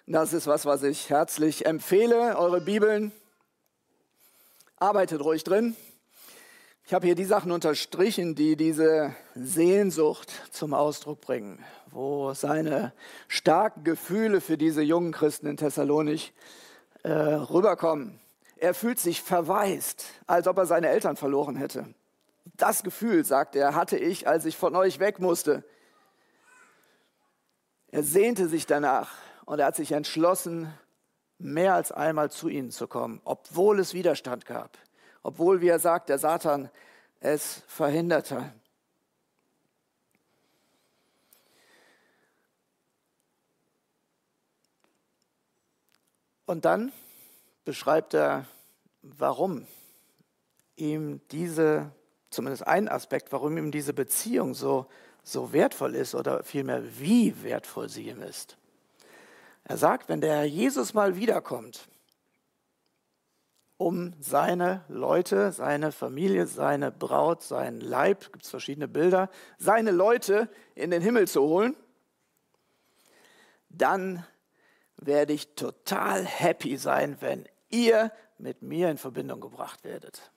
das 0.06 0.34
ist 0.34 0.48
was, 0.48 0.66
was 0.66 0.84
ich 0.84 1.10
herzlich 1.10 1.66
empfehle. 1.66 2.38
Eure 2.38 2.62
Bibeln, 2.62 3.12
arbeitet 4.78 5.24
ruhig 5.24 5.44
drin. 5.44 5.76
Ich 6.86 6.94
habe 6.94 7.06
hier 7.06 7.16
die 7.16 7.26
Sachen 7.26 7.52
unterstrichen, 7.52 8.36
die 8.36 8.56
diese 8.56 9.14
Sehnsucht 9.36 10.32
zum 10.52 10.74
Ausdruck 10.74 11.20
bringen, 11.20 11.64
wo 11.92 12.34
seine 12.34 12.94
starken 13.28 13.84
Gefühle 13.84 14.40
für 14.40 14.58
diese 14.58 14.82
jungen 14.82 15.12
Christen 15.12 15.48
in 15.48 15.58
Thessalonich 15.58 16.32
äh, 17.04 17.12
rüberkommen. 17.12 18.20
Er 18.56 18.74
fühlt 18.74 19.00
sich 19.00 19.22
verwaist, 19.22 20.06
als 20.28 20.48
ob 20.48 20.58
er 20.58 20.66
seine 20.66 20.88
Eltern 20.88 21.18
verloren 21.18 21.58
hätte. 21.58 21.94
Das 22.56 22.84
Gefühl, 22.84 23.26
sagt 23.26 23.56
er, 23.56 23.76
hatte 23.76 23.98
ich, 23.98 24.28
als 24.28 24.46
ich 24.46 24.56
von 24.56 24.76
euch 24.76 25.00
weg 25.00 25.20
musste. 25.20 25.64
Er 27.92 28.04
sehnte 28.04 28.48
sich 28.48 28.66
danach 28.66 29.12
und 29.46 29.60
er 29.60 29.68
hat 29.68 29.76
sich 29.76 29.92
entschlossen, 29.92 30.74
mehr 31.40 31.76
als 31.76 31.92
einmal 31.92 32.32
zu 32.32 32.48
ihnen 32.50 32.72
zu 32.72 32.88
kommen, 32.88 33.22
obwohl 33.24 33.80
es 33.80 33.94
Widerstand 33.94 34.46
gab, 34.46 34.78
obwohl, 35.24 35.62
wie 35.62 35.68
er 35.68 35.80
sagt, 35.80 36.10
der 36.10 36.20
Satan 36.20 36.70
es 37.20 37.64
verhinderte. 37.68 38.54
Und 46.46 46.64
dann 46.64 46.94
beschreibt 47.66 48.14
er, 48.14 48.46
warum 49.02 49.68
ihm 50.78 51.20
diese 51.32 51.92
zumindest 52.30 52.68
ein 52.68 52.88
Aspekt, 52.88 53.32
warum 53.32 53.58
ihm 53.58 53.72
diese 53.72 53.94
Beziehung 53.94 54.54
so, 54.54 54.86
so 55.24 55.52
wertvoll 55.54 55.96
ist 55.96 56.16
oder 56.16 56.44
vielmehr 56.44 56.84
wie 57.00 57.44
wertvoll 57.44 57.90
sie 57.90 58.10
ihm 58.10 58.22
ist. 58.22 58.58
Er 59.70 59.76
sagt, 59.76 60.08
wenn 60.08 60.22
der 60.22 60.34
Herr 60.34 60.46
Jesus 60.46 60.94
mal 60.94 61.18
wiederkommt, 61.18 61.90
um 63.76 64.14
seine 64.18 64.86
Leute, 64.88 65.52
seine 65.52 65.92
Familie, 65.92 66.48
seine 66.48 66.90
Braut, 66.90 67.44
seinen 67.44 67.82
Leib, 67.82 68.32
gibt 68.32 68.46
es 68.46 68.50
verschiedene 68.50 68.88
Bilder, 68.88 69.30
seine 69.58 69.92
Leute 69.92 70.50
in 70.74 70.90
den 70.90 71.02
Himmel 71.02 71.28
zu 71.28 71.42
holen, 71.42 71.76
dann 73.68 74.26
werde 74.96 75.34
ich 75.34 75.54
total 75.56 76.24
happy 76.24 76.78
sein, 76.78 77.18
wenn 77.20 77.46
ihr 77.70 78.14
mit 78.38 78.62
mir 78.62 78.90
in 78.90 78.98
Verbindung 78.98 79.42
gebracht 79.42 79.84
werdet. 79.84 80.32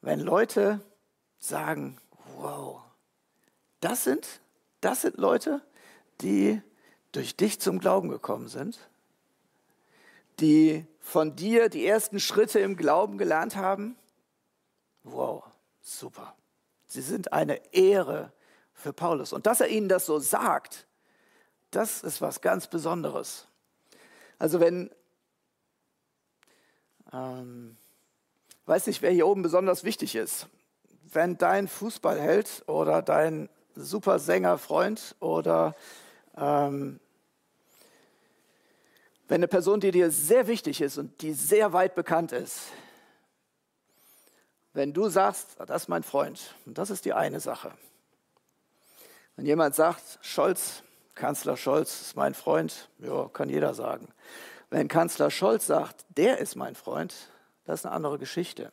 Wenn 0.00 0.18
Leute 0.18 0.80
sagen, 1.38 1.96
wow, 2.38 2.82
das 3.78 4.02
sind, 4.02 4.40
das 4.80 5.02
sind 5.02 5.16
Leute, 5.16 5.62
die 6.20 6.60
durch 7.14 7.36
dich 7.36 7.60
zum 7.60 7.78
Glauben 7.78 8.08
gekommen 8.08 8.48
sind, 8.48 8.78
die 10.40 10.86
von 11.00 11.36
dir 11.36 11.68
die 11.68 11.86
ersten 11.86 12.18
Schritte 12.18 12.58
im 12.60 12.76
Glauben 12.76 13.18
gelernt 13.18 13.56
haben. 13.56 13.96
Wow, 15.02 15.44
super. 15.80 16.34
Sie 16.86 17.02
sind 17.02 17.32
eine 17.32 17.72
Ehre 17.72 18.32
für 18.72 18.92
Paulus. 18.92 19.32
Und 19.32 19.46
dass 19.46 19.60
er 19.60 19.68
ihnen 19.68 19.88
das 19.88 20.06
so 20.06 20.18
sagt, 20.18 20.86
das 21.70 22.02
ist 22.02 22.20
was 22.20 22.40
ganz 22.40 22.66
Besonderes. 22.66 23.46
Also 24.38 24.60
wenn 24.60 24.90
ähm, 27.12 27.76
weiß 28.66 28.86
nicht, 28.86 29.02
wer 29.02 29.10
hier 29.10 29.26
oben 29.26 29.42
besonders 29.42 29.84
wichtig 29.84 30.16
ist. 30.16 30.48
Wenn 31.12 31.38
dein 31.38 31.68
Fußballheld 31.68 32.64
oder 32.66 33.02
dein 33.02 33.48
Supersängerfreund 33.76 35.16
oder 35.20 35.76
ähm, 36.36 36.98
wenn 39.28 39.36
eine 39.36 39.48
Person, 39.48 39.80
die 39.80 39.90
dir 39.90 40.10
sehr 40.10 40.46
wichtig 40.46 40.80
ist 40.80 40.98
und 40.98 41.20
die 41.22 41.32
sehr 41.32 41.72
weit 41.72 41.94
bekannt 41.94 42.32
ist, 42.32 42.68
wenn 44.72 44.92
du 44.92 45.08
sagst, 45.08 45.56
das 45.66 45.82
ist 45.82 45.88
mein 45.88 46.02
Freund, 46.02 46.54
und 46.66 46.78
das 46.78 46.90
ist 46.90 47.04
die 47.04 47.12
eine 47.12 47.40
Sache. 47.40 47.72
Wenn 49.36 49.46
jemand 49.46 49.74
sagt, 49.74 50.18
Scholz, 50.20 50.82
Kanzler 51.14 51.56
Scholz 51.56 52.00
ist 52.00 52.16
mein 52.16 52.34
Freund, 52.34 52.88
ja, 52.98 53.28
kann 53.32 53.48
jeder 53.48 53.74
sagen. 53.74 54.08
Wenn 54.70 54.88
Kanzler 54.88 55.30
Scholz 55.30 55.66
sagt, 55.66 56.04
der 56.08 56.38
ist 56.38 56.56
mein 56.56 56.74
Freund, 56.74 57.14
das 57.64 57.80
ist 57.80 57.86
eine 57.86 57.94
andere 57.94 58.18
Geschichte. 58.18 58.72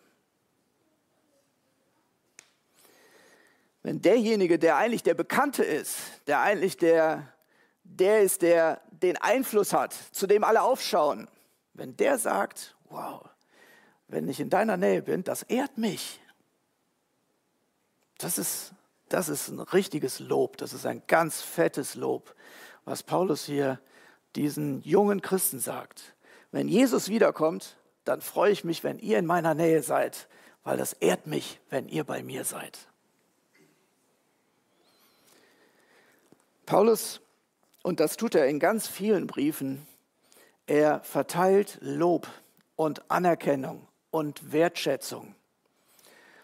Wenn 3.84 4.02
derjenige, 4.02 4.60
der 4.60 4.78
eigentlich 4.78 5.04
der 5.04 5.14
Bekannte 5.14 5.64
ist, 5.64 5.98
der 6.28 6.42
eigentlich 6.42 6.78
der, 6.78 7.32
der 8.00 8.22
ist, 8.22 8.42
der 8.42 8.82
den 8.90 9.18
Einfluss 9.18 9.74
hat, 9.74 9.94
zu 10.12 10.28
dem 10.28 10.44
alle 10.44 10.62
aufschauen, 10.62 11.28
wenn 11.74 11.96
der 11.98 12.18
sagt, 12.18 12.76
wow, 12.90 13.24
wenn 14.08 14.28
ich 14.28 14.40
in 14.40 14.50
deiner 14.50 14.78
Nähe 14.78 15.02
bin, 15.02 15.24
das 15.24 15.44
ehrt 15.44 15.78
mich. 15.78 16.20
Das 18.18 18.38
ist, 18.38 18.74
das 19.10 19.30
ist 19.30 19.50
ein 19.50 19.60
richtiges 19.60 20.20
Lob, 20.20 20.58
das 20.58 20.74
ist 20.74 20.86
ein 20.86 21.02
ganz 21.08 21.42
fettes 21.42 21.96
Lob, 21.96 22.36
was 22.86 23.04
Paulus 23.04 23.46
hier 23.46 23.80
diesen 24.36 24.82
jungen 24.84 25.22
Christen 25.22 25.60
sagt. 25.60 26.16
Wenn 26.52 26.68
Jesus 26.68 27.10
wiederkommt, 27.10 27.78
dann 28.04 28.22
freue 28.22 28.52
ich 28.52 28.64
mich, 28.64 28.84
wenn 28.84 29.00
ihr 29.00 29.18
in 29.20 29.26
meiner 29.26 29.54
Nähe 29.54 29.84
seid, 29.84 30.28
weil 30.64 30.78
das 30.78 30.94
ehrt 30.94 31.28
mich, 31.28 31.60
wenn 31.70 31.88
ihr 31.88 32.04
bei 32.04 32.24
mir 32.24 32.44
seid. 32.44 32.78
Paulus, 36.66 37.22
und 37.84 38.00
das 38.00 38.18
tut 38.18 38.36
er 38.36 38.48
in 38.48 38.60
ganz 38.60 38.88
vielen 38.88 39.28
Briefen, 39.28 39.86
er 40.68 41.04
verteilt 41.04 41.78
Lob 41.82 42.28
und 42.76 43.10
Anerkennung 43.10 43.88
und 44.12 44.52
Wertschätzung. 44.52 45.36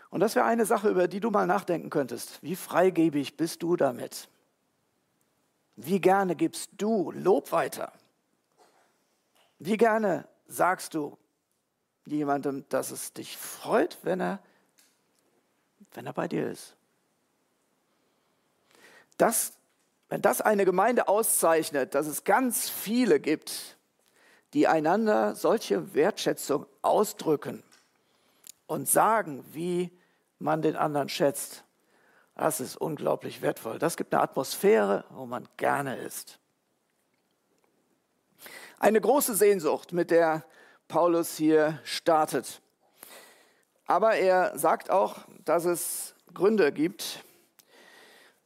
Und 0.10 0.22
das 0.22 0.36
wäre 0.36 0.46
eine 0.46 0.65
Sache, 0.65 0.89
über 0.89 1.08
die 1.08 1.20
du 1.20 1.32
mal 1.32 1.48
nachdenken 1.48 1.89
könntest. 1.89 2.41
Wie 2.41 2.56
freigebig 2.56 3.38
bist 3.38 3.62
du 3.62 3.75
damit? 3.75 4.29
Wie 5.75 6.00
gerne 6.00 6.36
gibst 6.36 6.72
du 6.77 7.12
Lob 7.12 7.51
weiter? 7.51 7.91
Wie 9.60 9.77
gerne 9.77 10.27
sagst 10.48 10.94
du 10.94 11.17
jemandem, 12.06 12.65
dass 12.70 12.91
es 12.91 13.13
dich 13.13 13.38
freut, 13.38 13.98
wenn 14.03 14.22
er, 14.22 14.39
wenn 15.94 16.06
er 16.06 16.13
bei 16.13 16.27
dir 16.27 16.50
ist? 16.50 16.75
Das, 19.17 19.57
wenn 20.10 20.22
das 20.22 20.42
eine 20.42 20.66
Gemeinde 20.66 21.08
auszeichnet, 21.08 21.96
dass 21.96 22.08
es 22.08 22.24
ganz 22.24 22.70
viele 22.70 23.20
gibt, 23.20 23.78
die 24.54 24.68
einander 24.68 25.36
solche 25.36 25.94
Wertschätzung 25.94 26.66
ausdrücken 26.82 27.64
und 28.66 28.88
sagen, 28.88 29.44
wie 29.52 29.92
man 30.40 30.62
den 30.62 30.76
anderen 30.76 31.10
schätzt, 31.10 31.64
das 32.36 32.60
ist 32.60 32.78
unglaublich 32.78 33.42
wertvoll. 33.42 33.80
Das 33.80 33.98
gibt 33.98 34.14
eine 34.14 34.22
Atmosphäre, 34.22 35.06
wo 35.10 35.26
man 35.26 35.48
gerne 35.58 35.98
ist. 35.98 36.40
Eine 38.80 39.02
große 39.02 39.36
Sehnsucht, 39.36 39.92
mit 39.92 40.12
der 40.12 40.46
Paulus 40.88 41.36
hier 41.36 41.80
startet. 41.84 42.62
Aber 43.88 44.16
er 44.16 44.58
sagt 44.58 44.92
auch, 44.92 45.18
dass 45.46 45.66
es 45.66 46.14
Gründe 46.34 46.72
gibt. 46.72 47.24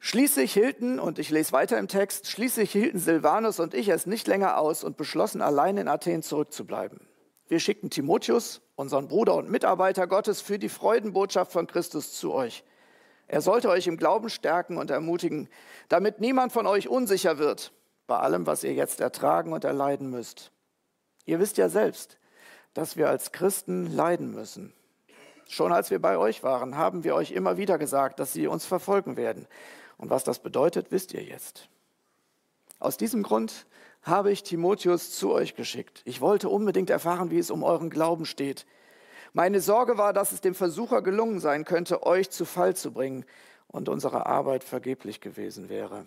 Schließlich 0.03 0.51
hielten, 0.51 0.99
und 0.99 1.19
ich 1.19 1.29
lese 1.29 1.51
weiter 1.51 1.77
im 1.77 1.87
Text, 1.87 2.27
schließlich 2.27 2.71
hielten 2.71 2.97
Silvanus 2.97 3.59
und 3.59 3.75
ich 3.75 3.87
es 3.87 4.07
nicht 4.07 4.27
länger 4.27 4.57
aus 4.57 4.83
und 4.83 4.97
beschlossen, 4.97 5.43
allein 5.43 5.77
in 5.77 5.87
Athen 5.87 6.23
zurückzubleiben. 6.23 6.99
Wir 7.47 7.59
schickten 7.59 7.91
Timotheus, 7.91 8.61
unseren 8.75 9.07
Bruder 9.07 9.35
und 9.35 9.51
Mitarbeiter 9.51 10.07
Gottes, 10.07 10.41
für 10.41 10.57
die 10.57 10.69
Freudenbotschaft 10.69 11.51
von 11.51 11.67
Christus 11.67 12.13
zu 12.13 12.33
euch. 12.33 12.63
Er 13.27 13.41
sollte 13.41 13.69
euch 13.69 13.85
im 13.85 13.97
Glauben 13.97 14.31
stärken 14.31 14.77
und 14.77 14.89
ermutigen, 14.89 15.47
damit 15.87 16.19
niemand 16.19 16.51
von 16.51 16.65
euch 16.65 16.89
unsicher 16.89 17.37
wird 17.37 17.71
bei 18.07 18.17
allem, 18.17 18.47
was 18.47 18.63
ihr 18.63 18.73
jetzt 18.73 19.01
ertragen 19.01 19.53
und 19.53 19.65
erleiden 19.65 20.09
müsst. 20.09 20.51
Ihr 21.25 21.39
wisst 21.39 21.57
ja 21.57 21.69
selbst, 21.69 22.17
dass 22.73 22.97
wir 22.97 23.07
als 23.07 23.31
Christen 23.31 23.85
leiden 23.85 24.31
müssen. 24.31 24.73
Schon 25.47 25.71
als 25.71 25.91
wir 25.91 26.01
bei 26.01 26.17
euch 26.17 26.41
waren, 26.41 26.75
haben 26.75 27.03
wir 27.03 27.13
euch 27.13 27.31
immer 27.31 27.57
wieder 27.57 27.77
gesagt, 27.77 28.19
dass 28.19 28.33
sie 28.33 28.47
uns 28.47 28.65
verfolgen 28.65 29.15
werden. 29.15 29.47
Und 30.01 30.09
was 30.09 30.25
das 30.25 30.39
bedeutet, 30.39 30.91
wisst 30.91 31.13
ihr 31.13 31.23
jetzt. 31.23 31.69
Aus 32.79 32.97
diesem 32.97 33.23
Grund 33.23 33.65
habe 34.01 34.33
ich 34.33 34.43
Timotheus 34.43 35.11
zu 35.11 35.31
euch 35.31 35.55
geschickt. 35.55 36.01
Ich 36.03 36.19
wollte 36.19 36.49
unbedingt 36.49 36.89
erfahren, 36.89 37.31
wie 37.31 37.39
es 37.39 37.51
um 37.51 37.63
euren 37.63 37.89
Glauben 37.89 38.25
steht 38.25 38.65
meine 39.33 39.61
Sorge 39.61 39.97
war, 39.97 40.11
dass 40.11 40.33
es 40.33 40.41
dem 40.41 40.55
Versucher 40.55 41.01
gelungen 41.01 41.39
sein 41.39 41.63
könnte, 41.63 42.03
euch 42.03 42.29
zu 42.29 42.45
Fall 42.45 42.75
zu 42.75 42.91
bringen 42.91 43.25
und 43.67 43.87
unsere 43.87 44.25
Arbeit 44.25 44.63
vergeblich 44.63 45.21
gewesen 45.21 45.69
wäre. 45.69 46.05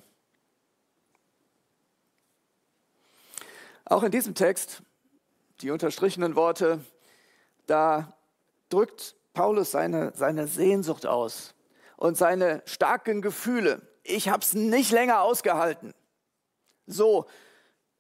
Auch 3.87 4.03
in 4.03 4.13
diesem 4.13 4.35
Text, 4.35 4.83
die 5.61 5.71
unterstrichenen 5.71 6.37
Worte, 6.37 6.81
da 7.67 8.15
drückt 8.69 9.15
Paulus 9.33 9.71
seine, 9.71 10.13
seine 10.15 10.47
Sehnsucht 10.47 11.07
aus 11.07 11.54
und 12.05 12.19
seine 12.19 12.63
starken 12.67 13.23
Gefühle. 13.23 13.81
Ich 14.03 14.29
habe 14.29 14.43
es 14.43 14.53
nicht 14.53 14.93
länger 14.93 15.23
ausgehalten. 15.23 15.95
So, 16.87 17.25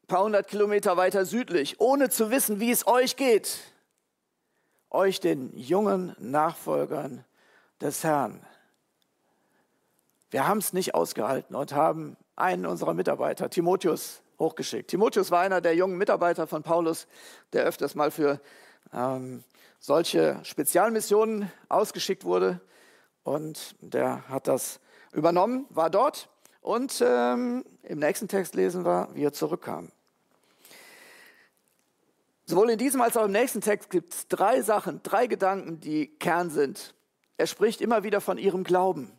ein 0.02 0.06
paar 0.08 0.24
hundert 0.24 0.46
Kilometer 0.46 0.98
weiter 0.98 1.24
südlich, 1.24 1.80
ohne 1.80 2.10
zu 2.10 2.30
wissen, 2.30 2.60
wie 2.60 2.70
es 2.70 2.86
euch 2.86 3.16
geht, 3.16 3.60
euch 4.90 5.20
den 5.20 5.56
jungen 5.56 6.14
Nachfolgern 6.18 7.24
des 7.80 8.04
Herrn. 8.04 8.44
Wir 10.28 10.46
haben 10.46 10.58
es 10.58 10.74
nicht 10.74 10.94
ausgehalten 10.94 11.56
und 11.56 11.72
haben 11.72 12.18
einen 12.36 12.66
unserer 12.66 12.92
Mitarbeiter, 12.92 13.48
Timotheus, 13.48 14.20
hochgeschickt. 14.38 14.90
Timotheus 14.90 15.30
war 15.30 15.40
einer 15.40 15.62
der 15.62 15.76
jungen 15.76 15.96
Mitarbeiter 15.96 16.46
von 16.46 16.62
Paulus, 16.62 17.06
der 17.54 17.64
öfters 17.64 17.94
mal 17.94 18.10
für 18.10 18.38
ähm, 18.92 19.44
solche 19.80 20.40
Spezialmissionen 20.44 21.50
ausgeschickt 21.70 22.24
wurde. 22.24 22.60
Und 23.24 23.74
der 23.80 24.28
hat 24.28 24.46
das 24.46 24.80
übernommen, 25.12 25.66
war 25.70 25.90
dort. 25.90 26.28
Und 26.60 27.02
ähm, 27.04 27.64
im 27.82 27.98
nächsten 27.98 28.28
Text 28.28 28.54
lesen 28.54 28.84
wir, 28.84 29.08
wie 29.14 29.24
er 29.24 29.32
zurückkam. 29.32 29.90
Sowohl 32.46 32.70
in 32.70 32.78
diesem 32.78 33.00
als 33.00 33.16
auch 33.16 33.24
im 33.24 33.32
nächsten 33.32 33.62
Text 33.62 33.88
gibt 33.88 34.12
es 34.12 34.28
drei 34.28 34.60
Sachen, 34.60 35.02
drei 35.02 35.26
Gedanken, 35.26 35.80
die 35.80 36.06
Kern 36.06 36.50
sind. 36.50 36.94
Er 37.38 37.46
spricht 37.46 37.80
immer 37.80 38.02
wieder 38.02 38.20
von 38.20 38.36
ihrem 38.36 38.64
Glauben, 38.64 39.10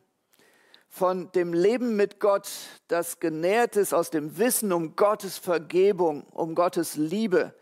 von 0.88 1.32
dem 1.32 1.52
Leben 1.52 1.96
mit 1.96 2.20
Gott, 2.20 2.50
das 2.88 3.20
genährt 3.20 3.76
ist 3.76 3.94
aus 3.94 4.12
dem 4.12 4.38
Wissen 4.38 4.72
um 4.72 4.96
Gottes 4.96 5.39
Vergebung, 5.39 6.24
um 6.32 6.54
Gottes 6.54 6.96
Liebe. 6.96 7.54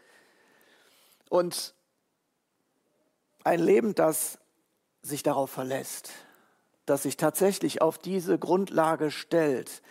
Und 1.29 1.73
ein 3.45 3.59
Leben, 3.59 3.95
das 3.95 4.37
sich 5.01 5.23
darauf 5.23 5.49
verlässt, 5.49 6.11
das 6.85 7.03
sich 7.03 7.17
tatsächlich 7.17 7.81
auf 7.81 7.97
diese 7.97 8.37
Grundlage 8.37 9.11
stellt, 9.11 9.81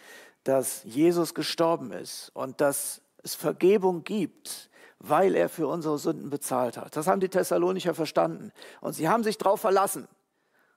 dass 0.45 0.83
Jesus 0.85 1.35
gestorben 1.35 1.93
ist 1.93 2.31
und 2.35 2.61
dass 2.61 3.01
es 3.23 3.35
Vergebung 3.35 4.05
gibt, 4.05 4.69
weil 4.99 5.35
er 5.35 5.49
für 5.49 5.67
unsere 5.67 5.99
Sünden 5.99 6.31
bezahlt 6.31 6.77
hat. 6.77 6.97
Das 6.97 7.07
haben 7.07 7.21
die 7.21 7.29
Thessalonicher 7.29 7.95
verstanden. 7.95 8.53
Und 8.81 8.93
sie 8.93 9.09
haben 9.09 9.25
sich 9.25 9.39
darauf 9.39 9.61
verlassen. 9.61 10.07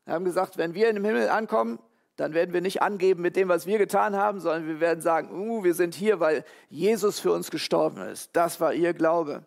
Sie 0.06 0.12
haben 0.12 0.25
gesagt, 0.25 0.58
wenn 0.58 0.73
wir 0.73 0.89
in 0.89 0.95
den 0.95 1.06
Himmel 1.06 1.30
ankommen, 1.30 1.80
dann 2.15 2.34
werden 2.34 2.54
wir 2.54 2.62
nicht 2.62 2.82
angeben 2.82 3.21
mit 3.21 3.36
dem, 3.36 3.49
was 3.49 3.65
wir 3.65 3.78
getan 3.78 4.15
haben, 4.15 4.39
sondern 4.39 4.67
wir 4.67 4.80
werden 4.80 5.01
sagen, 5.01 5.32
uh, 5.32 5.63
wir 5.63 5.73
sind 5.73 5.95
hier, 5.95 6.19
weil 6.19 6.45
Jesus 6.69 7.19
für 7.19 7.32
uns 7.32 7.51
gestorben 7.51 8.01
ist. 8.01 8.30
Das 8.34 8.62
war 8.62 8.73
ihr 8.73 8.93
Glaube, 8.93 9.45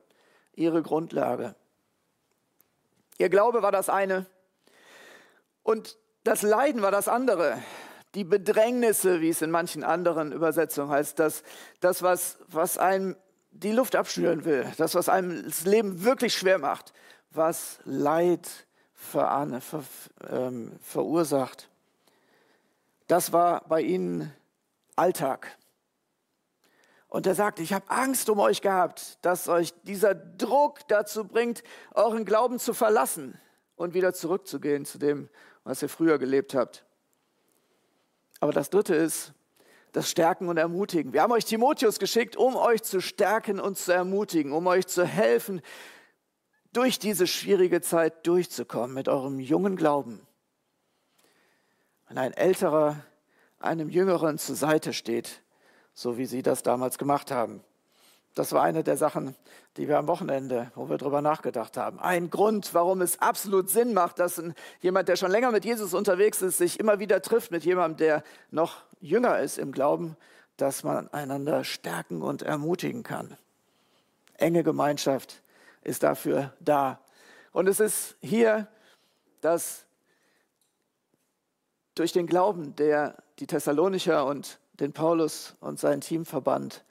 ihre 0.54 0.82
Grundlage. 0.82 1.54
Ihr 3.16 3.30
Glaube 3.30 3.62
war 3.62 3.72
das 3.72 3.88
eine 3.88 4.26
und 5.62 5.98
das 6.28 6.42
Leiden 6.42 6.82
war 6.82 6.90
das 6.90 7.08
andere. 7.08 7.56
Die 8.14 8.24
Bedrängnisse, 8.24 9.22
wie 9.22 9.30
es 9.30 9.40
in 9.40 9.50
manchen 9.50 9.82
anderen 9.82 10.32
Übersetzungen 10.32 10.90
heißt, 10.90 11.18
das, 11.18 11.42
das 11.80 12.02
was, 12.02 12.36
was 12.48 12.76
einem 12.76 13.16
die 13.50 13.72
Luft 13.72 13.96
abschnüren 13.96 14.44
will, 14.44 14.70
das, 14.76 14.94
was 14.94 15.08
einem 15.08 15.42
das 15.44 15.64
Leben 15.64 16.04
wirklich 16.04 16.34
schwer 16.34 16.58
macht, 16.58 16.92
was 17.30 17.78
Leid 17.84 18.46
ver, 18.92 19.58
ver, 19.60 19.82
ähm, 20.28 20.78
verursacht, 20.82 21.70
das 23.06 23.32
war 23.32 23.66
bei 23.66 23.80
ihnen 23.80 24.30
Alltag. 24.96 25.56
Und 27.08 27.26
er 27.26 27.34
sagt, 27.34 27.58
ich 27.58 27.72
habe 27.72 27.88
Angst 27.88 28.28
um 28.28 28.38
euch 28.38 28.60
gehabt, 28.60 29.16
dass 29.22 29.48
euch 29.48 29.72
dieser 29.84 30.14
Druck 30.14 30.86
dazu 30.88 31.24
bringt, 31.24 31.62
euren 31.94 32.26
Glauben 32.26 32.58
zu 32.58 32.74
verlassen 32.74 33.40
und 33.78 33.94
wieder 33.94 34.12
zurückzugehen 34.12 34.84
zu 34.84 34.98
dem, 34.98 35.28
was 35.64 35.82
ihr 35.82 35.88
früher 35.88 36.18
gelebt 36.18 36.54
habt. 36.54 36.84
Aber 38.40 38.52
das 38.52 38.70
Dritte 38.70 38.94
ist, 38.94 39.32
das 39.92 40.10
Stärken 40.10 40.48
und 40.48 40.58
Ermutigen. 40.58 41.12
Wir 41.12 41.22
haben 41.22 41.32
euch 41.32 41.44
Timotheus 41.44 41.98
geschickt, 41.98 42.36
um 42.36 42.56
euch 42.56 42.82
zu 42.82 43.00
stärken 43.00 43.58
und 43.58 43.78
zu 43.78 43.92
ermutigen, 43.92 44.52
um 44.52 44.66
euch 44.66 44.86
zu 44.86 45.04
helfen, 45.04 45.62
durch 46.72 46.98
diese 46.98 47.26
schwierige 47.26 47.80
Zeit 47.80 48.26
durchzukommen 48.26 48.94
mit 48.94 49.08
eurem 49.08 49.40
jungen 49.40 49.76
Glauben. 49.76 50.20
Wenn 52.06 52.18
ein 52.18 52.34
älterer 52.34 53.02
einem 53.58 53.88
Jüngeren 53.88 54.38
zur 54.38 54.54
Seite 54.54 54.92
steht, 54.92 55.42
so 55.94 56.18
wie 56.18 56.26
sie 56.26 56.42
das 56.42 56.62
damals 56.62 56.98
gemacht 56.98 57.30
haben. 57.30 57.64
Das 58.38 58.52
war 58.52 58.62
eine 58.62 58.84
der 58.84 58.96
Sachen, 58.96 59.34
die 59.76 59.88
wir 59.88 59.98
am 59.98 60.06
Wochenende, 60.06 60.70
wo 60.76 60.88
wir 60.88 60.96
darüber 60.96 61.20
nachgedacht 61.20 61.76
haben. 61.76 61.98
Ein 61.98 62.30
Grund, 62.30 62.72
warum 62.72 63.00
es 63.00 63.20
absolut 63.20 63.68
Sinn 63.68 63.94
macht, 63.94 64.20
dass 64.20 64.40
jemand, 64.80 65.08
der 65.08 65.16
schon 65.16 65.32
länger 65.32 65.50
mit 65.50 65.64
Jesus 65.64 65.92
unterwegs 65.92 66.40
ist, 66.40 66.58
sich 66.58 66.78
immer 66.78 67.00
wieder 67.00 67.20
trifft 67.20 67.50
mit 67.50 67.64
jemandem, 67.64 67.96
der 67.96 68.22
noch 68.52 68.84
jünger 69.00 69.40
ist 69.40 69.58
im 69.58 69.72
Glauben, 69.72 70.16
dass 70.56 70.84
man 70.84 71.08
einander 71.08 71.64
stärken 71.64 72.22
und 72.22 72.42
ermutigen 72.42 73.02
kann. 73.02 73.36
Enge 74.34 74.62
Gemeinschaft 74.62 75.42
ist 75.82 76.04
dafür 76.04 76.52
da. 76.60 77.00
Und 77.50 77.66
es 77.66 77.80
ist 77.80 78.14
hier, 78.20 78.68
dass 79.40 79.84
durch 81.96 82.12
den 82.12 82.28
Glauben, 82.28 82.76
der 82.76 83.16
die 83.40 83.48
Thessalonicher 83.48 84.26
und 84.26 84.60
den 84.74 84.92
Paulus 84.92 85.56
und 85.58 85.80
sein 85.80 86.00
Team 86.00 86.24
verband, 86.24 86.84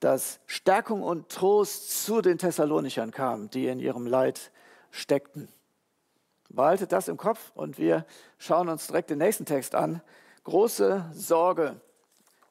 dass 0.00 0.40
Stärkung 0.46 1.02
und 1.02 1.28
Trost 1.28 2.04
zu 2.04 2.20
den 2.20 2.38
Thessalonichern 2.38 3.10
kam, 3.10 3.50
die 3.50 3.66
in 3.66 3.80
ihrem 3.80 4.06
Leid 4.06 4.52
steckten. 4.90 5.48
Behaltet 6.50 6.92
das 6.92 7.08
im 7.08 7.16
Kopf 7.16 7.52
und 7.54 7.78
wir 7.78 8.06
schauen 8.38 8.68
uns 8.68 8.86
direkt 8.86 9.10
den 9.10 9.18
nächsten 9.18 9.44
Text 9.44 9.74
an. 9.74 10.00
Große 10.44 11.04
Sorge 11.12 11.80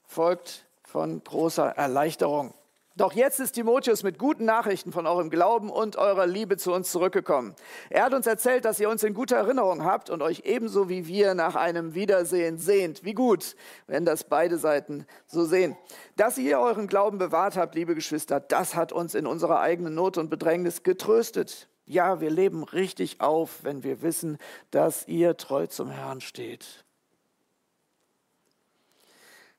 folgt 0.03 0.65
von 0.83 1.23
großer 1.23 1.69
Erleichterung. 1.69 2.53
Doch 2.97 3.13
jetzt 3.13 3.39
ist 3.39 3.51
Timotheus 3.51 4.01
mit 4.01 4.17
guten 4.17 4.45
Nachrichten 4.45 4.91
von 4.91 5.05
eurem 5.05 5.29
Glauben 5.29 5.69
und 5.69 5.97
eurer 5.97 6.25
Liebe 6.25 6.57
zu 6.57 6.73
uns 6.73 6.91
zurückgekommen. 6.91 7.53
Er 7.91 8.03
hat 8.03 8.15
uns 8.15 8.25
erzählt, 8.25 8.65
dass 8.65 8.79
ihr 8.79 8.89
uns 8.89 9.03
in 9.03 9.13
guter 9.13 9.36
Erinnerung 9.36 9.83
habt 9.83 10.10
und 10.10 10.23
euch 10.23 10.41
ebenso 10.45 10.89
wie 10.89 11.05
wir 11.05 11.36
nach 11.36 11.53
einem 11.53 11.93
Wiedersehen 11.93 12.57
sehnt. 12.57 13.03
Wie 13.03 13.13
gut, 13.13 13.55
wenn 13.86 14.03
das 14.03 14.23
beide 14.23 14.57
Seiten 14.57 15.05
so 15.27 15.45
sehen. 15.45 15.77
Dass 16.15 16.39
ihr 16.39 16.60
euren 16.60 16.88
Glauben 16.88 17.19
bewahrt 17.19 17.55
habt, 17.55 17.75
liebe 17.75 17.93
Geschwister, 17.93 18.39
das 18.39 18.73
hat 18.73 18.91
uns 18.91 19.13
in 19.13 19.27
unserer 19.27 19.60
eigenen 19.60 19.93
Not 19.93 20.17
und 20.17 20.31
Bedrängnis 20.31 20.81
getröstet. 20.81 21.69
Ja, 21.86 22.19
wir 22.19 22.31
leben 22.31 22.63
richtig 22.63 23.21
auf, 23.21 23.63
wenn 23.63 23.83
wir 23.83 24.01
wissen, 24.01 24.39
dass 24.71 25.07
ihr 25.07 25.38
treu 25.38 25.67
zum 25.67 25.91
Herrn 25.91 26.19
steht. 26.19 26.83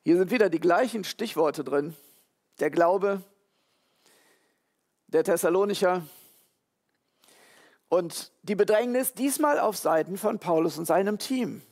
Hier 0.02 0.16
sind 0.16 0.32
wieder 0.32 0.50
die 0.50 0.58
gleichen 0.58 1.04
Stichworte 1.04 1.62
drin 1.62 1.94
der 2.60 2.70
Glaube 2.70 3.22
der 5.08 5.24
Thessalonicher 5.24 6.02
und 7.88 8.32
die 8.42 8.54
Bedrängnis 8.54 9.14
diesmal 9.14 9.58
auf 9.58 9.76
Seiten 9.76 10.18
von 10.18 10.38
Paulus 10.38 10.78
und 10.78 10.84
seinem 10.84 11.18
Team. 11.18 11.62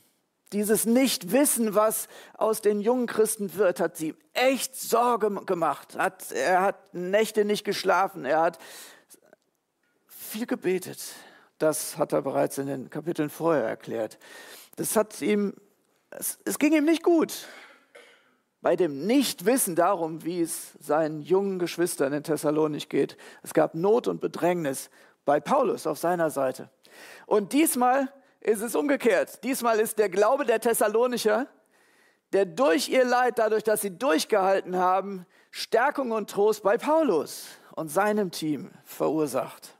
Dieses 0.53 0.87
Nichtwissen, 0.87 1.75
was 1.75 2.09
aus 2.35 2.61
den 2.63 2.81
jungen 2.81 3.07
Christen 3.07 3.55
wird, 3.57 3.81
hat 3.81 3.97
sie 3.97 4.15
echt 4.33 4.77
Sorge 4.77 5.31
gemacht. 5.45 5.97
Hat, 5.97 6.31
er 6.33 6.63
hat 6.63 6.95
Nächte 6.95 7.45
nicht 7.45 7.65
geschlafen, 7.65 8.25
er 8.25 8.41
hat 8.41 8.59
viel 10.07 10.47
gebetet. 10.47 11.03
Das 11.59 11.99
hat 11.99 12.13
er 12.13 12.23
bereits 12.23 12.59
in 12.59 12.69
den 12.69 12.91
Kapiteln 12.91 13.29
vorher 13.29 13.65
erklärt. 13.65 14.19
Das 14.77 14.97
hat 14.97 15.21
ihm, 15.21 15.55
es, 16.11 16.39
es 16.45 16.59
ging 16.59 16.73
ihm 16.73 16.85
nicht 16.85 17.03
gut 17.03 17.47
bei 18.67 18.75
dem 18.75 19.07
Nichtwissen 19.07 19.77
darum, 19.77 20.25
wie 20.25 20.41
es 20.41 20.73
seinen 20.81 21.23
jungen 21.23 21.61
Geschwistern 21.61 22.13
in 22.13 22.25
Thessalonik 22.25 22.91
geht. 22.91 23.17
Es 23.45 23.55
gab 23.55 23.77
Not 23.77 24.09
und 24.09 24.21
Bedrängnis 24.21 24.91
bei 25.25 25.39
Paulus 25.39 25.87
auf 25.87 25.99
seiner 25.99 26.31
Seite. 26.31 26.69
Und 27.27 27.53
diesmal 27.53 28.13
ist 28.41 28.63
es 28.63 28.75
umgekehrt. 28.75 29.45
Diesmal 29.45 29.79
ist 29.79 30.01
der 30.01 30.09
Glaube 30.09 30.45
der 30.45 30.59
Thessalonicher, 30.59 31.47
der 32.33 32.45
durch 32.45 32.89
ihr 32.89 33.05
Leid, 33.05 33.39
dadurch, 33.39 33.63
dass 33.63 33.83
sie 33.83 33.97
durchgehalten 33.97 34.75
haben, 34.75 35.27
Stärkung 35.53 36.11
und 36.11 36.29
Trost 36.29 36.65
bei 36.65 36.77
Paulus 36.77 37.47
und 37.77 37.87
seinem 37.87 38.33
Team 38.33 38.73
verursacht. 38.83 39.79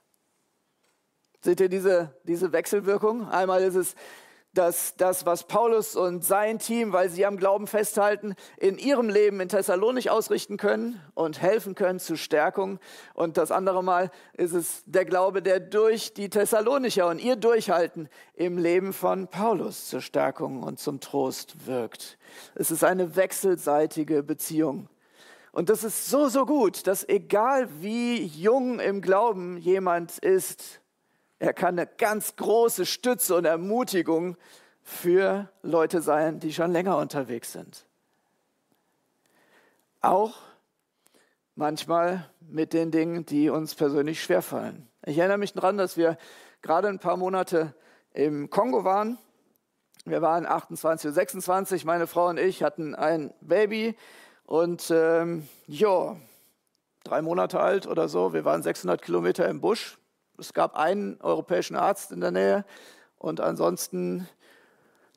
Seht 1.41 1.59
ihr 1.59 1.69
diese, 1.69 2.15
diese 2.23 2.53
Wechselwirkung? 2.53 3.29
Einmal 3.29 3.65
ist 3.65 3.75
es 3.75 3.97
dass 4.57 4.97
das, 4.97 5.27
was 5.27 5.45
Paulus 5.45 5.97
und 5.97 6.25
sein 6.25 6.59
Team, 6.59 6.93
weil 6.93 7.11
sie 7.11 7.27
am 7.27 7.37
Glauben 7.37 7.67
festhalten, 7.67 8.35
in 8.57 8.79
ihrem 8.79 9.09
Leben 9.09 9.41
in 9.41 9.49
Thessalonich 9.49 10.11
ausrichten 10.11 10.57
können 10.57 11.01
und 11.15 11.41
helfen 11.41 11.75
können 11.75 12.01
zur 12.01 12.17
Stärkung. 12.17 12.79
Und 13.15 13.37
das 13.37 13.51
andere 13.51 13.85
Mal 13.85 14.11
ist 14.33 14.53
es 14.53 14.83
der 14.87 15.05
Glaube, 15.05 15.43
der 15.43 15.61
durch 15.61 16.15
die 16.15 16.31
Thessalonicher 16.31 17.07
und 17.09 17.19
ihr 17.19 17.37
Durchhalten 17.37 18.09
im 18.35 18.57
Leben 18.57 18.93
von 18.93 19.29
Paulus 19.29 19.89
zur 19.89 20.01
Stärkung 20.01 20.63
und 20.63 20.79
zum 20.79 21.01
Trost 21.01 21.67
wirkt. 21.67 22.19
Es 22.55 22.71
ist 22.71 22.85
eine 22.85 23.17
wechselseitige 23.17 24.23
Beziehung. 24.23 24.89
Und 25.53 25.71
das 25.71 25.85
ist 25.85 26.11
so, 26.11 26.29
so 26.29 26.45
gut, 26.45 26.87
dass 26.87 27.09
egal 27.09 27.69
wie 27.81 28.25
jung 28.25 28.79
im 28.79 29.01
Glauben 29.01 29.57
jemand 29.57 30.19
ist, 30.19 30.81
er 31.39 31.53
kann 31.53 31.79
eine 31.79 31.87
ganz 31.87 32.37
große 32.37 32.87
Stütze 32.87 33.35
und 33.35 33.45
Ermutigung 33.45 34.37
für 34.83 35.51
Leute 35.63 36.01
sein, 36.01 36.41
die 36.41 36.53
schon 36.53 36.73
länger 36.73 36.97
unterwegs 36.97 37.53
sind. 37.53 37.87
Auch 40.01 40.35
manchmal 41.55 42.31
mit 42.41 42.73
den 42.73 42.91
Dingen, 42.91 43.27
die 43.27 43.51
uns 43.51 43.75
persönlich 43.75 44.23
schwerfallen. 44.23 44.89
Ich 45.05 45.19
erinnere 45.19 45.39
mich 45.39 45.53
daran, 45.53 45.77
dass 45.77 45.97
wir 45.97 46.17
gerade 46.63 46.89
ein 46.89 46.99
paar 46.99 47.17
Monate 47.17 47.75
im 48.15 48.49
Kongo 48.49 48.85
waren. 48.85 49.19
Wir 50.05 50.23
waren 50.23 50.47
28 50.47 51.09
oder 51.09 51.15
26, 51.15 51.85
meine 51.85 52.07
Frau 52.07 52.29
und 52.29 52.39
ich 52.39 52.63
hatten 52.63 52.95
ein 52.95 53.35
Baby 53.41 53.97
und 54.45 54.91
ähm, 54.95 55.49
ja, 55.67 56.17
drei 57.03 57.23
Monate 57.23 57.59
alt 57.59 57.87
oder 57.87 58.09
so. 58.09 58.33
Wir 58.33 58.45
waren 58.45 58.63
600 58.63 59.03
Kilometer 59.03 59.49
im 59.49 59.61
Busch 59.61 59.99
es 60.39 60.53
gab 60.53 60.77
einen 60.77 61.21
europäischen 61.21 61.77
Arzt 61.77 62.13
in 62.13 62.21
der 62.21 62.31
Nähe 62.31 62.65
und 63.19 63.41
ansonsten 63.41 64.29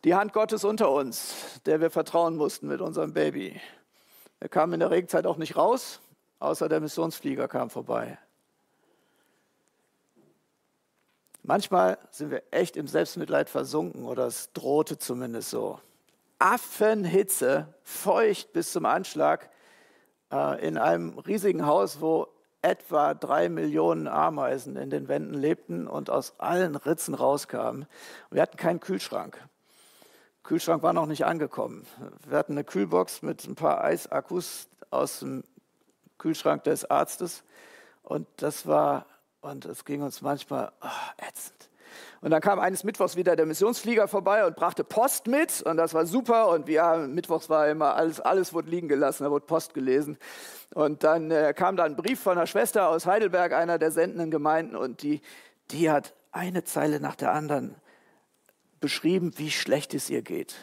die 0.04 0.16
Hand 0.16 0.34
Gottes 0.34 0.64
unter 0.64 0.92
uns, 0.92 1.60
der 1.66 1.82
wir 1.82 1.90
vertrauen 1.90 2.38
mussten 2.38 2.68
mit 2.68 2.82
unserem 2.82 3.14
Baby. 3.14 3.60
Er 4.40 4.50
kam 4.50 4.74
in 4.74 4.80
der 4.80 4.92
Regenzeit 4.92 5.26
auch 5.26 5.38
nicht 5.38 5.58
raus, 5.58 6.00
außer 6.40 6.70
der 6.70 6.80
Missionsflieger 6.80 7.48
kam 7.48 7.70
vorbei. 7.70 8.18
Manchmal 11.44 11.98
sind 12.12 12.32
wir 12.32 12.44
echt 12.52 12.78
im 12.78 12.88
Selbstmitleid 12.88 13.50
versunken 13.50 14.06
oder 14.06 14.28
es 14.28 14.54
drohte 14.54 14.98
zumindest 14.98 15.50
so. 15.50 15.80
Affenhitze, 16.38 17.74
feucht 17.84 18.54
bis 18.54 18.72
zum 18.72 18.86
Anschlag, 18.86 19.50
äh, 20.32 20.66
in 20.66 20.78
einem 20.78 21.18
riesigen 21.20 21.66
Haus, 21.66 22.00
wo 22.00 22.28
etwa 22.62 23.14
drei 23.14 23.50
Millionen 23.50 24.08
Ameisen 24.08 24.76
in 24.76 24.90
den 24.90 25.08
Wänden 25.08 25.34
lebten 25.34 25.88
und 25.88 26.10
aus 26.10 26.40
allen 26.40 26.76
Ritzen 26.76 27.14
rauskamen. 27.14 27.86
Wir 28.32 28.42
hatten 28.42 28.58
keinen 28.58 28.80
Kühlschrank. 28.80 29.38
Kühlschrank 30.44 30.82
war 30.84 30.94
noch 30.94 31.06
nicht 31.06 31.26
angekommen. 31.26 31.86
Wir 32.28 32.38
hatten 32.38 32.54
eine 32.54 32.64
Kühlbox 32.64 33.22
mit 33.22 33.46
ein 33.48 33.56
paar 33.56 33.84
Eisakkus 33.84 34.68
aus 34.90 35.20
dem 35.20 35.44
Kühlschrank 36.18 36.64
des 36.64 36.90
Arztes 36.90 37.44
und 38.04 38.28
das 38.38 38.66
war, 38.66 39.06
und 39.42 39.66
es 39.66 39.86
ging 39.86 40.02
uns 40.02 40.22
manchmal 40.22 40.72
oh, 40.82 41.28
ätzend. 41.28 41.59
Und 42.22 42.32
dann 42.32 42.42
kam 42.42 42.60
eines 42.60 42.84
Mittwochs 42.84 43.16
wieder 43.16 43.36
der 43.36 43.46
Missionsflieger 43.46 44.08
vorbei 44.10 44.46
und 44.46 44.56
brachte 44.56 44.84
Post 44.84 45.28
mit. 45.28 45.62
Und 45.62 45.78
das 45.78 45.94
war 45.94 46.06
super. 46.06 46.50
Und 46.50 46.68
ja, 46.68 46.98
Mittwochs 46.98 47.50
war 47.50 47.70
immer 47.70 47.96
alles, 47.96 48.20
alles 48.20 48.54
wurde 48.54 48.70
liegen 48.70 48.90
gelassen, 48.90 49.24
da 49.24 49.32
wurde 49.32 49.46
Post 49.46 49.74
gelesen. 49.74 50.18
Und 50.74 51.04
dann 51.04 51.32
äh, 51.32 51.54
kam 51.56 51.78
da 51.78 51.86
ein 51.86 51.96
Brief 51.96 52.20
von 52.20 52.38
einer 52.38 52.48
Schwester 52.48 52.90
aus 52.90 53.06
Heidelberg, 53.06 53.54
einer 53.54 53.80
der 53.80 53.92
sendenden 53.92 54.32
Gemeinden. 54.32 54.76
Und 54.76 55.02
die, 55.02 55.22
die 55.72 55.90
hat 55.90 56.14
eine 56.32 56.66
Zeile 56.66 57.00
nach 57.00 57.16
der 57.16 57.32
anderen 57.32 57.76
beschrieben, 58.82 59.34
wie 59.38 59.52
schlecht 59.52 59.94
es 59.94 60.10
ihr 60.10 60.22
geht. 60.22 60.56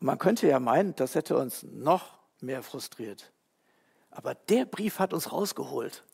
Und 0.00 0.06
man 0.06 0.18
könnte 0.18 0.48
ja 0.48 0.58
meinen, 0.58 0.96
das 0.96 1.14
hätte 1.14 1.36
uns 1.36 1.62
noch 1.62 2.18
mehr 2.40 2.62
frustriert. 2.62 3.32
Aber 4.10 4.34
der 4.34 4.64
Brief 4.64 4.98
hat 4.98 5.12
uns 5.12 5.32
rausgeholt 5.32 6.04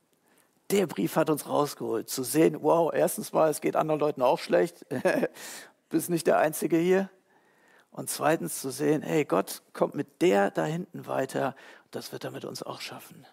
der 0.71 0.87
Brief 0.87 1.17
hat 1.17 1.31
uns 1.31 1.49
rausgeholt, 1.49 2.09
zu 2.09 2.23
sehen, 2.23 2.59
wow, 2.63 2.93
erstens 2.93 3.33
mal, 3.33 3.51
es 3.51 3.61
geht 3.61 3.77
anderen 3.77 4.01
Leuten 4.01 4.23
auch 4.23 4.39
schlecht, 4.39 4.87
bist 5.89 6.11
nicht 6.11 6.27
der 6.27 6.39
Einzige 6.39 6.77
hier. 6.77 7.11
Und 7.91 8.11
zweitens 8.11 8.61
zu 8.61 8.71
sehen, 8.71 9.03
hey, 9.03 9.25
Gott 9.25 9.63
kommt 9.73 9.95
mit 9.95 10.21
der 10.21 10.51
da 10.51 10.65
hinten 10.65 11.07
weiter, 11.07 11.55
das 11.91 12.11
wird 12.11 12.25
er 12.25 12.33
mit 12.33 12.45
uns 12.45 12.63
auch 12.63 12.81
schaffen. 12.81 13.25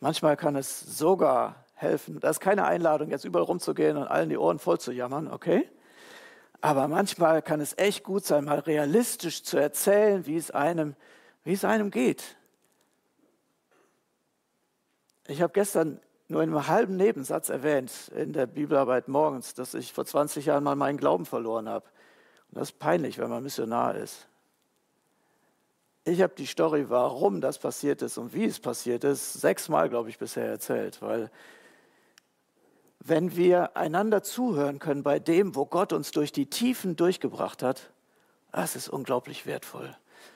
Manchmal 0.00 0.36
kann 0.36 0.56
es 0.56 0.80
sogar 0.80 1.64
helfen, 1.74 2.20
da 2.20 2.30
ist 2.30 2.40
keine 2.40 2.64
Einladung, 2.64 3.10
jetzt 3.10 3.24
überall 3.24 3.44
rumzugehen 3.44 3.96
und 3.96 4.06
allen 4.06 4.30
die 4.30 4.38
Ohren 4.38 4.58
voll 4.58 4.78
zu 4.78 4.92
jammern, 4.92 5.30
okay? 5.30 5.68
Aber 6.60 6.88
manchmal 6.88 7.42
kann 7.42 7.60
es 7.60 7.76
echt 7.76 8.04
gut 8.04 8.24
sein, 8.24 8.46
mal 8.46 8.60
realistisch 8.60 9.42
zu 9.42 9.58
erzählen, 9.58 10.24
wie 10.24 10.36
es 10.36 10.50
einem, 10.50 10.96
wie 11.42 11.52
es 11.52 11.64
einem 11.64 11.90
geht. 11.90 12.36
Ich 15.26 15.40
habe 15.40 15.52
gestern 15.52 16.00
nur 16.28 16.42
in 16.42 16.50
einem 16.50 16.66
halben 16.66 16.96
Nebensatz 16.96 17.48
erwähnt 17.48 17.90
in 18.14 18.32
der 18.32 18.46
Bibelarbeit 18.46 19.08
morgens, 19.08 19.54
dass 19.54 19.74
ich 19.74 19.92
vor 19.92 20.04
20 20.04 20.46
Jahren 20.46 20.64
mal 20.64 20.76
meinen 20.76 20.98
Glauben 20.98 21.26
verloren 21.26 21.68
habe. 21.68 21.86
Und 22.50 22.58
das 22.58 22.70
ist 22.70 22.78
peinlich, 22.78 23.18
wenn 23.18 23.30
man 23.30 23.42
Missionar 23.42 23.94
ist. 23.94 24.28
Ich 26.04 26.20
habe 26.20 26.34
die 26.36 26.46
Story, 26.46 26.90
warum 26.90 27.40
das 27.40 27.58
passiert 27.58 28.02
ist 28.02 28.18
und 28.18 28.34
wie 28.34 28.44
es 28.44 28.60
passiert 28.60 29.04
ist, 29.04 29.34
sechsmal, 29.34 29.88
glaube 29.88 30.10
ich, 30.10 30.18
bisher 30.18 30.46
erzählt, 30.46 31.00
weil 31.00 31.30
wenn 33.00 33.36
wir 33.36 33.76
einander 33.76 34.22
zuhören 34.22 34.78
können 34.78 35.02
bei 35.02 35.18
dem, 35.18 35.54
wo 35.54 35.66
Gott 35.66 35.92
uns 35.92 36.10
durch 36.10 36.32
die 36.32 36.46
Tiefen 36.46 36.96
durchgebracht 36.96 37.62
hat, 37.62 37.90
das 38.52 38.76
ist 38.76 38.88
unglaublich 38.88 39.46
wertvoll. 39.46 39.94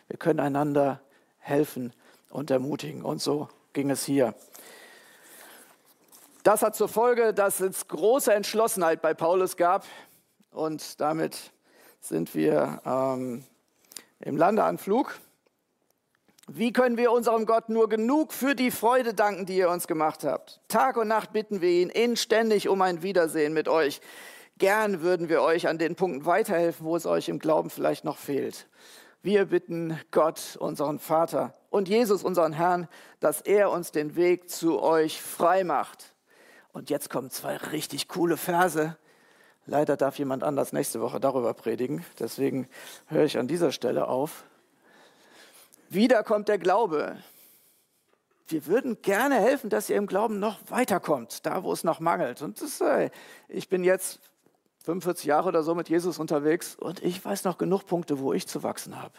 Wir 0.08 0.18
können 0.18 0.40
einander 0.40 1.00
helfen 1.38 1.92
und 2.30 2.50
ermutigen. 2.50 3.02
Und 3.02 3.22
so 3.22 3.48
ging 3.72 3.90
es 3.90 4.04
hier. 4.04 4.34
Das 6.48 6.62
hat 6.62 6.74
zur 6.74 6.88
Folge, 6.88 7.34
dass 7.34 7.60
es 7.60 7.88
große 7.88 8.32
Entschlossenheit 8.32 9.02
bei 9.02 9.12
Paulus 9.12 9.58
gab. 9.58 9.84
Und 10.50 10.98
damit 10.98 11.52
sind 12.00 12.34
wir 12.34 12.80
ähm, 12.86 13.44
im 14.20 14.34
Landeanflug. 14.38 15.14
Wie 16.46 16.72
können 16.72 16.96
wir 16.96 17.12
unserem 17.12 17.44
Gott 17.44 17.68
nur 17.68 17.90
genug 17.90 18.32
für 18.32 18.54
die 18.54 18.70
Freude 18.70 19.12
danken, 19.12 19.44
die 19.44 19.58
ihr 19.58 19.68
uns 19.68 19.86
gemacht 19.86 20.24
habt? 20.24 20.62
Tag 20.68 20.96
und 20.96 21.08
Nacht 21.08 21.34
bitten 21.34 21.60
wir 21.60 21.68
ihn 21.68 21.90
inständig 21.90 22.70
um 22.70 22.80
ein 22.80 23.02
Wiedersehen 23.02 23.52
mit 23.52 23.68
euch. 23.68 24.00
Gern 24.56 25.02
würden 25.02 25.28
wir 25.28 25.42
euch 25.42 25.68
an 25.68 25.76
den 25.76 25.96
Punkten 25.96 26.24
weiterhelfen, 26.24 26.86
wo 26.86 26.96
es 26.96 27.04
euch 27.04 27.28
im 27.28 27.40
Glauben 27.40 27.68
vielleicht 27.68 28.06
noch 28.06 28.16
fehlt. 28.16 28.68
Wir 29.20 29.44
bitten 29.44 30.00
Gott, 30.12 30.56
unseren 30.58 30.98
Vater 30.98 31.52
und 31.68 31.90
Jesus, 31.90 32.24
unseren 32.24 32.54
Herrn, 32.54 32.88
dass 33.20 33.42
er 33.42 33.70
uns 33.70 33.92
den 33.92 34.16
Weg 34.16 34.48
zu 34.48 34.80
euch 34.80 35.20
frei 35.20 35.62
macht. 35.62 36.14
Und 36.72 36.90
jetzt 36.90 37.10
kommen 37.10 37.30
zwei 37.30 37.56
richtig 37.56 38.08
coole 38.08 38.36
Verse. 38.36 38.96
Leider 39.66 39.96
darf 39.96 40.18
jemand 40.18 40.44
anders 40.44 40.72
nächste 40.72 41.00
Woche 41.00 41.20
darüber 41.20 41.54
predigen. 41.54 42.04
Deswegen 42.18 42.68
höre 43.06 43.24
ich 43.24 43.38
an 43.38 43.48
dieser 43.48 43.72
Stelle 43.72 44.08
auf. 44.08 44.44
Wieder 45.90 46.22
kommt 46.22 46.48
der 46.48 46.58
Glaube. 46.58 47.16
Wir 48.46 48.66
würden 48.66 49.02
gerne 49.02 49.36
helfen, 49.36 49.68
dass 49.68 49.90
ihr 49.90 49.96
im 49.96 50.06
Glauben 50.06 50.38
noch 50.38 50.58
weiterkommt, 50.68 51.44
da 51.44 51.64
wo 51.64 51.72
es 51.72 51.84
noch 51.84 52.00
mangelt. 52.00 52.40
Und 52.40 52.62
das, 52.62 52.80
äh, 52.80 53.10
ich 53.48 53.68
bin 53.68 53.84
jetzt 53.84 54.20
45 54.84 55.26
Jahre 55.26 55.48
oder 55.48 55.62
so 55.62 55.74
mit 55.74 55.90
Jesus 55.90 56.18
unterwegs 56.18 56.74
und 56.74 57.02
ich 57.02 57.22
weiß 57.22 57.44
noch 57.44 57.58
genug 57.58 57.84
Punkte, 57.86 58.20
wo 58.20 58.32
ich 58.32 58.46
zu 58.46 58.62
wachsen 58.62 59.00
habe. 59.00 59.12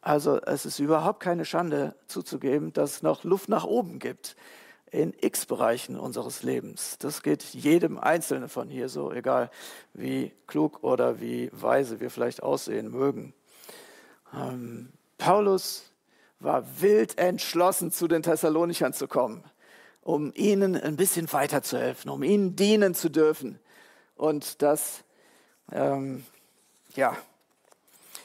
Also 0.00 0.40
es 0.42 0.64
ist 0.64 0.78
überhaupt 0.78 1.18
keine 1.18 1.44
Schande 1.44 1.96
zuzugeben, 2.06 2.72
dass 2.72 2.96
es 2.96 3.02
noch 3.02 3.24
Luft 3.24 3.48
nach 3.48 3.64
oben 3.64 3.98
gibt 3.98 4.36
in 4.90 5.12
x 5.20 5.46
Bereichen 5.46 5.98
unseres 5.98 6.42
Lebens. 6.42 6.96
Das 6.98 7.22
geht 7.22 7.42
jedem 7.42 7.98
Einzelnen 7.98 8.48
von 8.48 8.68
hier 8.68 8.88
so, 8.88 9.12
egal 9.12 9.50
wie 9.92 10.32
klug 10.46 10.82
oder 10.82 11.20
wie 11.20 11.50
weise 11.52 12.00
wir 12.00 12.10
vielleicht 12.10 12.42
aussehen 12.42 12.90
mögen. 12.90 13.34
Ähm, 14.32 14.92
Paulus 15.18 15.90
war 16.38 16.64
wild 16.80 17.18
entschlossen, 17.18 17.90
zu 17.90 18.06
den 18.06 18.22
Thessalonichern 18.22 18.92
zu 18.92 19.08
kommen, 19.08 19.44
um 20.02 20.32
ihnen 20.34 20.76
ein 20.76 20.96
bisschen 20.96 21.32
weiterzuhelfen, 21.32 22.10
um 22.10 22.22
ihnen 22.22 22.54
dienen 22.54 22.94
zu 22.94 23.08
dürfen. 23.08 23.58
Und 24.16 24.62
das, 24.62 25.02
ähm, 25.72 26.24
ja, 26.94 27.16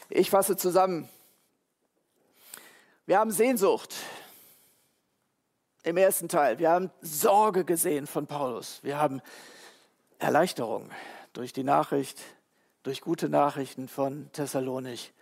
ich 0.10 0.30
fasse 0.30 0.58
zusammen. 0.58 1.08
Wir 3.06 3.18
haben 3.18 3.32
Sehnsucht 3.32 3.96
im 5.84 5.98
ersten 5.98 6.28
Teil. 6.28 6.60
Wir 6.60 6.72
haben 6.72 6.92
Sorge 7.02 7.66
gesehen 7.66 8.08
von 8.08 8.28
Paulus. 8.28 8.80
Wir 8.84 9.00
haben 9.00 9.22
Erleichterung 10.18 10.90
durch 11.34 11.54
die 11.54 11.64
Nachricht, 11.64 12.20
durch 12.84 13.02
gute 13.02 13.30
Nachrichten 13.30 13.88
von 13.88 14.32
Thessalonich. 14.34 15.14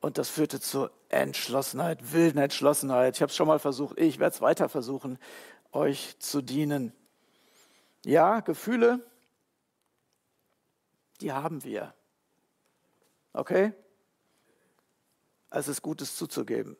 Und 0.00 0.16
das 0.16 0.30
führte 0.30 0.60
zur 0.60 0.90
Entschlossenheit, 1.10 2.12
wilden 2.12 2.38
Entschlossenheit. 2.38 3.16
Ich 3.16 3.22
habe 3.22 3.30
es 3.30 3.36
schon 3.36 3.48
mal 3.48 3.58
versucht, 3.58 3.98
ich 3.98 4.18
werde 4.18 4.34
es 4.34 4.40
weiter 4.40 4.68
versuchen, 4.68 5.18
euch 5.72 6.18
zu 6.18 6.40
dienen. 6.40 6.94
Ja, 8.04 8.40
Gefühle, 8.40 9.04
die 11.20 11.32
haben 11.32 11.62
wir. 11.64 11.92
Okay? 13.34 13.74
Es 15.50 15.68
ist 15.68 15.82
gut, 15.82 16.00
es 16.00 16.16
zuzugeben. 16.16 16.76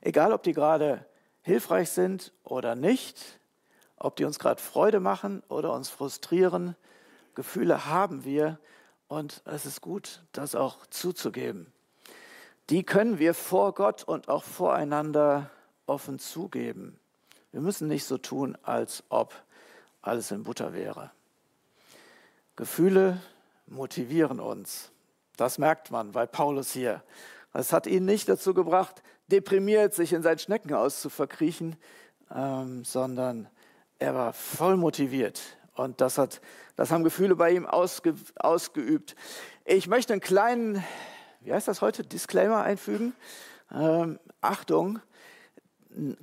Egal, 0.00 0.32
ob 0.32 0.42
die 0.42 0.52
gerade 0.52 1.06
hilfreich 1.42 1.90
sind 1.90 2.32
oder 2.44 2.74
nicht, 2.74 3.40
ob 3.96 4.16
die 4.16 4.24
uns 4.24 4.38
gerade 4.38 4.60
Freude 4.60 5.00
machen 5.00 5.42
oder 5.48 5.72
uns 5.72 5.88
frustrieren, 5.88 6.76
Gefühle 7.34 7.86
haben 7.86 8.24
wir 8.24 8.58
und 9.08 9.42
es 9.44 9.66
ist 9.66 9.80
gut, 9.80 10.22
das 10.32 10.54
auch 10.54 10.86
zuzugeben 10.86 11.72
die 12.70 12.84
können 12.84 13.18
wir 13.18 13.34
vor 13.34 13.74
Gott 13.74 14.02
und 14.02 14.28
auch 14.28 14.44
voreinander 14.44 15.50
offen 15.86 16.18
zugeben. 16.18 16.98
Wir 17.50 17.60
müssen 17.60 17.88
nicht 17.88 18.04
so 18.04 18.18
tun, 18.18 18.56
als 18.62 19.04
ob 19.08 19.34
alles 20.00 20.30
in 20.30 20.44
Butter 20.44 20.72
wäre. 20.72 21.10
Gefühle 22.56 23.20
motivieren 23.66 24.40
uns. 24.40 24.90
Das 25.36 25.58
merkt 25.58 25.90
man 25.90 26.12
bei 26.12 26.26
Paulus 26.26 26.72
hier. 26.72 27.02
Es 27.52 27.72
hat 27.72 27.86
ihn 27.86 28.04
nicht 28.04 28.28
dazu 28.28 28.54
gebracht, 28.54 29.02
deprimiert 29.32 29.94
sich 29.94 30.12
in 30.12 30.22
sein 30.22 30.38
Schneckenhaus 30.38 31.00
zu 31.00 31.08
verkriechen, 31.10 31.76
ähm, 32.34 32.84
sondern 32.84 33.48
er 33.98 34.14
war 34.14 34.32
voll 34.32 34.76
motiviert. 34.76 35.40
Und 35.74 36.00
das, 36.00 36.18
hat, 36.18 36.40
das 36.76 36.90
haben 36.90 37.02
Gefühle 37.02 37.34
bei 37.34 37.50
ihm 37.50 37.66
ausge, 37.66 38.14
ausgeübt. 38.36 39.16
Ich 39.64 39.88
möchte 39.88 40.12
einen 40.12 40.20
kleinen 40.20 40.84
wie 41.44 41.52
heißt 41.52 41.68
das 41.68 41.82
heute, 41.82 42.04
Disclaimer 42.04 42.62
einfügen. 42.62 43.14
Ähm, 43.72 44.18
Achtung, 44.40 45.00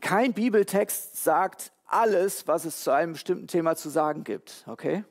kein 0.02 0.34
Bibeltext 0.34 1.24
sagt 1.24 1.72
alles, 1.86 2.48
was 2.48 2.66
es 2.66 2.84
zu 2.84 2.92
einem 2.92 3.14
bestimmten 3.14 3.48
Thema 3.48 3.76
zu 3.76 3.90
sagen 3.90 4.24
gibt. 4.24 4.64
Okay? 4.68 5.04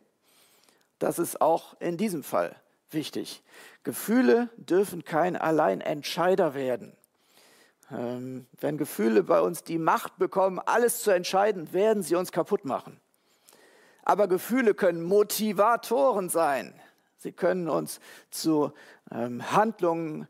Das 0.98 1.18
ist 1.18 1.40
auch 1.40 1.78
in 1.80 1.96
diesem 1.96 2.22
Fall 2.22 2.56
wichtig. 2.90 3.42
Gefühle 3.84 4.48
dürfen 4.56 5.04
kein 5.04 5.36
Alleinentscheider 5.36 6.54
werden. 6.54 6.96
Ähm, 7.90 8.46
wenn 8.60 8.76
Gefühle 8.76 9.22
bei 9.22 9.40
uns 9.40 9.64
die 9.64 9.78
Macht 9.78 10.18
bekommen, 10.18 10.58
alles 10.58 11.02
zu 11.02 11.10
entscheiden, 11.10 11.72
werden 11.72 12.02
sie 12.02 12.16
uns 12.16 12.32
kaputt 12.32 12.64
machen. 12.64 13.00
Aber 14.02 14.28
Gefühle 14.28 14.74
können 14.74 15.02
Motivatoren 15.02 16.28
sein. 16.28 16.74
Sie 17.18 17.32
können 17.32 17.68
uns 17.68 18.00
zu 18.30 18.72
ähm, 19.10 19.52
Handlungen 19.52 20.28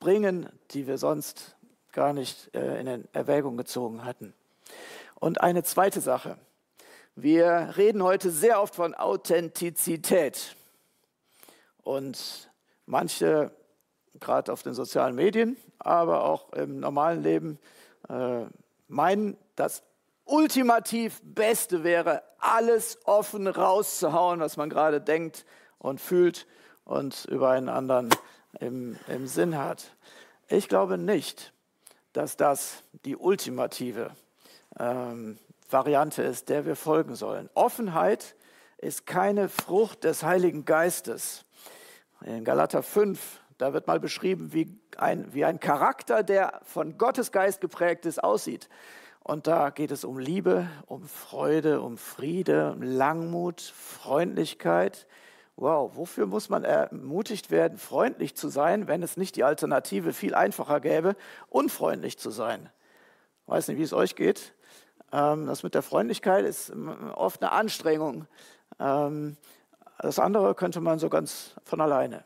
bringen, 0.00 0.48
die 0.72 0.86
wir 0.86 0.98
sonst 0.98 1.56
gar 1.92 2.12
nicht 2.12 2.54
äh, 2.54 2.80
in 2.80 3.08
Erwägung 3.12 3.56
gezogen 3.56 4.04
hatten. 4.04 4.34
Und 5.20 5.40
eine 5.40 5.62
zweite 5.62 6.00
Sache. 6.00 6.36
Wir 7.14 7.74
reden 7.76 8.02
heute 8.02 8.30
sehr 8.30 8.60
oft 8.60 8.74
von 8.74 8.94
Authentizität. 8.94 10.56
Und 11.82 12.50
manche, 12.86 13.52
gerade 14.22 14.52
auf 14.52 14.62
den 14.62 14.74
sozialen 14.74 15.14
Medien, 15.14 15.56
aber 15.78 16.24
auch 16.24 16.52
im 16.52 16.80
normalen 16.80 17.22
Leben, 17.22 17.58
äh, 18.08 18.44
meinen, 18.88 19.36
das 19.56 19.82
ultimativ 20.24 21.20
Beste 21.22 21.84
wäre, 21.84 22.22
alles 22.38 22.98
offen 23.04 23.46
rauszuhauen, 23.46 24.40
was 24.40 24.56
man 24.56 24.70
gerade 24.70 25.00
denkt, 25.00 25.44
und 25.78 26.00
fühlt 26.00 26.46
und 26.84 27.24
über 27.26 27.50
einen 27.50 27.68
anderen 27.68 28.10
im, 28.60 28.96
im 29.08 29.26
Sinn 29.26 29.58
hat. 29.58 29.94
Ich 30.48 30.68
glaube 30.68 30.98
nicht, 30.98 31.52
dass 32.12 32.36
das 32.36 32.82
die 33.04 33.16
ultimative 33.16 34.10
ähm, 34.78 35.38
Variante 35.68 36.22
ist, 36.22 36.48
der 36.48 36.66
wir 36.66 36.76
folgen 36.76 37.14
sollen. 37.14 37.48
Offenheit 37.54 38.36
ist 38.78 39.06
keine 39.06 39.48
Frucht 39.48 40.04
des 40.04 40.22
Heiligen 40.22 40.64
Geistes. 40.64 41.44
In 42.24 42.44
Galater 42.44 42.82
5, 42.82 43.40
da 43.58 43.72
wird 43.72 43.86
mal 43.86 44.00
beschrieben, 44.00 44.52
wie 44.52 44.78
ein, 44.96 45.32
wie 45.32 45.44
ein 45.44 45.60
Charakter, 45.60 46.22
der 46.22 46.60
von 46.64 46.98
Gottes 46.98 47.32
Geist 47.32 47.60
geprägt 47.60 48.06
ist, 48.06 48.22
aussieht. 48.22 48.68
Und 49.20 49.46
da 49.46 49.70
geht 49.70 49.90
es 49.90 50.04
um 50.04 50.18
Liebe, 50.18 50.68
um 50.86 51.04
Freude, 51.04 51.80
um 51.80 51.96
Friede, 51.96 52.72
um 52.72 52.82
Langmut, 52.82 53.60
Freundlichkeit, 53.60 55.06
wow, 55.56 55.92
wofür 55.94 56.26
muss 56.26 56.48
man 56.48 56.64
ermutigt 56.64 57.50
werden, 57.50 57.78
freundlich 57.78 58.34
zu 58.34 58.48
sein, 58.48 58.88
wenn 58.88 59.02
es 59.02 59.16
nicht 59.16 59.36
die 59.36 59.44
Alternative 59.44 60.12
viel 60.12 60.34
einfacher 60.34 60.80
gäbe, 60.80 61.14
unfreundlich 61.48 62.18
zu 62.18 62.30
sein? 62.30 62.68
Weiß 63.46 63.68
nicht, 63.68 63.78
wie 63.78 63.82
es 63.82 63.92
euch 63.92 64.16
geht. 64.16 64.54
Ähm, 65.12 65.46
das 65.46 65.62
mit 65.62 65.74
der 65.74 65.82
Freundlichkeit 65.82 66.44
ist 66.44 66.72
oft 67.14 67.42
eine 67.42 67.52
Anstrengung. 67.52 68.26
Ähm, 68.80 69.36
das 69.98 70.18
andere 70.18 70.54
könnte 70.54 70.80
man 70.80 70.98
so 70.98 71.08
ganz 71.08 71.54
von 71.64 71.80
alleine. 71.80 72.24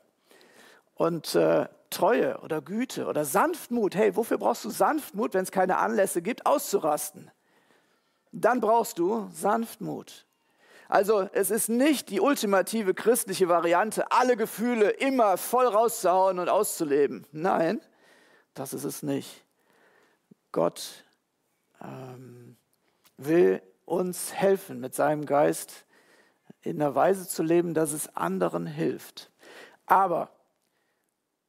Und 0.97 1.35
äh, 1.35 1.69
Treue 1.91 2.41
oder 2.41 2.61
Güte 2.61 3.07
oder 3.07 3.25
Sanftmut, 3.25 3.95
hey, 3.95 4.17
wofür 4.17 4.39
brauchst 4.39 4.65
du 4.65 4.71
Sanftmut, 4.71 5.33
wenn 5.35 5.45
es 5.45 5.53
keine 5.53 5.79
Anlässe 5.79 6.21
gibt, 6.21 6.45
auszurasten? 6.45 7.31
dann 8.43 8.61
brauchst 8.61 8.99
du 8.99 9.29
Sanftmut. 9.33 10.27
Also 10.89 11.29
es 11.33 11.51
ist 11.51 11.69
nicht 11.69 12.11
die 12.11 12.21
ultimative 12.21 12.95
christliche 12.95 13.49
Variante, 13.49 14.13
alle 14.13 14.37
Gefühle 14.37 14.91
immer 14.91 15.37
voll 15.37 15.67
rauszuhauen 15.67 16.39
und 16.39 16.49
auszuleben. 16.49 17.27
Nein, 17.33 17.81
das 18.55 18.73
ist 18.73 18.85
es 18.85 19.03
nicht. 19.03 19.45
Gott 20.53 21.05
ähm, 21.83 22.57
will 23.17 23.63
uns 23.85 24.33
helfen, 24.33 24.81
mit 24.81 24.95
seinem 24.95 25.27
Geist 25.27 25.87
in 26.63 26.81
einer 26.81 26.95
Weise 26.95 27.27
zu 27.27 27.43
leben, 27.43 27.75
dass 27.75 27.93
es 27.93 28.15
anderen 28.17 28.67
hilft. 28.67 29.31
Aber 29.87 30.31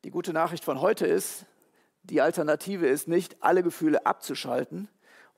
die 0.04 0.12
gute 0.12 0.34
Nachricht 0.34 0.64
von 0.64 0.82
heute 0.82 1.06
ist, 1.06 1.46
die 2.04 2.22
Alternative 2.22 2.88
ist 2.88 3.08
nicht, 3.08 3.38
alle 3.42 3.64
Gefühle 3.64 4.06
abzuschalten 4.06 4.88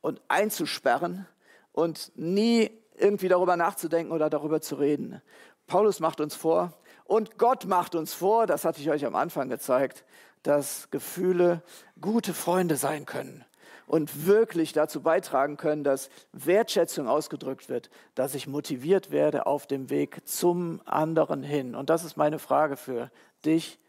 und 0.02 0.22
einzusperren 0.28 1.28
und 1.72 2.12
nie 2.16 2.70
irgendwie 2.96 3.28
darüber 3.28 3.56
nachzudenken 3.56 4.12
oder 4.12 4.30
darüber 4.30 4.62
zu 4.62 4.76
reden. 4.76 5.22
Paulus 5.68 6.00
macht 6.00 6.22
uns 6.22 6.36
vor 6.36 6.74
und 7.06 7.38
Gott 7.38 7.66
macht 7.66 7.96
uns 7.96 8.14
vor, 8.14 8.46
das 8.46 8.66
hatte 8.66 8.82
ich 8.82 8.90
euch 8.90 9.06
am 9.06 9.16
Anfang 9.16 9.50
gezeigt, 9.50 10.04
dass 10.44 10.90
Gefühle 10.92 11.62
gute 12.00 12.34
Freunde 12.34 12.76
sein 12.76 13.06
können 13.06 13.46
und 13.88 14.28
wirklich 14.28 14.74
dazu 14.74 15.02
beitragen 15.02 15.58
können, 15.58 15.84
dass 15.84 16.10
Wertschätzung 16.32 17.08
ausgedrückt 17.08 17.70
wird, 17.70 17.90
dass 18.14 18.36
ich 18.36 18.48
motiviert 18.48 19.10
werde 19.10 19.48
auf 19.48 19.66
dem 19.66 19.90
Weg 19.90 20.28
zum 20.28 20.82
anderen 20.86 21.42
hin. 21.42 21.74
Und 21.74 21.90
das 21.90 22.04
ist 22.04 22.16
meine 22.16 22.38
Frage 22.38 22.78
für 22.78 23.10
dich 23.46 23.80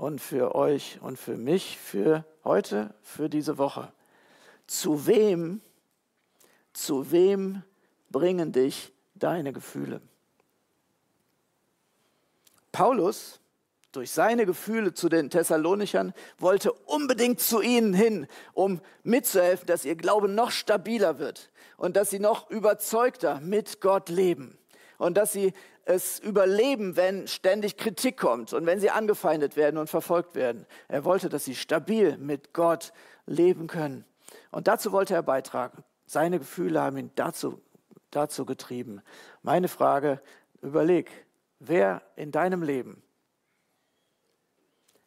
und 0.00 0.18
für 0.18 0.54
euch 0.54 0.98
und 1.02 1.18
für 1.18 1.36
mich, 1.36 1.78
für 1.78 2.24
heute, 2.42 2.94
für 3.02 3.28
diese 3.28 3.58
Woche. 3.58 3.92
Zu 4.66 5.06
wem, 5.06 5.60
zu 6.72 7.12
wem 7.12 7.62
bringen 8.08 8.50
dich 8.50 8.94
deine 9.14 9.52
Gefühle? 9.52 10.00
Paulus, 12.72 13.40
durch 13.92 14.10
seine 14.10 14.46
Gefühle 14.46 14.94
zu 14.94 15.10
den 15.10 15.28
Thessalonichern, 15.28 16.14
wollte 16.38 16.72
unbedingt 16.72 17.40
zu 17.40 17.60
ihnen 17.60 17.92
hin, 17.92 18.26
um 18.54 18.80
mitzuhelfen, 19.02 19.66
dass 19.66 19.84
ihr 19.84 19.96
Glaube 19.96 20.28
noch 20.28 20.50
stabiler 20.50 21.18
wird 21.18 21.50
und 21.76 21.96
dass 21.96 22.08
sie 22.08 22.20
noch 22.20 22.48
überzeugter 22.48 23.38
mit 23.40 23.82
Gott 23.82 24.08
leben 24.08 24.59
und 25.00 25.16
dass 25.16 25.32
sie 25.32 25.54
es 25.86 26.18
überleben, 26.18 26.94
wenn 26.94 27.26
ständig 27.26 27.78
Kritik 27.78 28.18
kommt 28.18 28.52
und 28.52 28.66
wenn 28.66 28.80
sie 28.80 28.90
angefeindet 28.90 29.56
werden 29.56 29.78
und 29.78 29.88
verfolgt 29.88 30.34
werden. 30.34 30.66
Er 30.88 31.06
wollte, 31.06 31.30
dass 31.30 31.46
sie 31.46 31.54
stabil 31.54 32.18
mit 32.18 32.52
Gott 32.52 32.92
leben 33.24 33.66
können. 33.66 34.04
Und 34.50 34.68
dazu 34.68 34.92
wollte 34.92 35.14
er 35.14 35.22
beitragen. 35.22 35.82
Seine 36.04 36.38
Gefühle 36.38 36.82
haben 36.82 36.98
ihn 36.98 37.10
dazu, 37.14 37.62
dazu 38.10 38.44
getrieben. 38.44 39.00
Meine 39.40 39.68
Frage, 39.68 40.20
überleg, 40.60 41.10
wer 41.60 42.02
in 42.14 42.30
deinem 42.30 42.62
Leben 42.62 43.02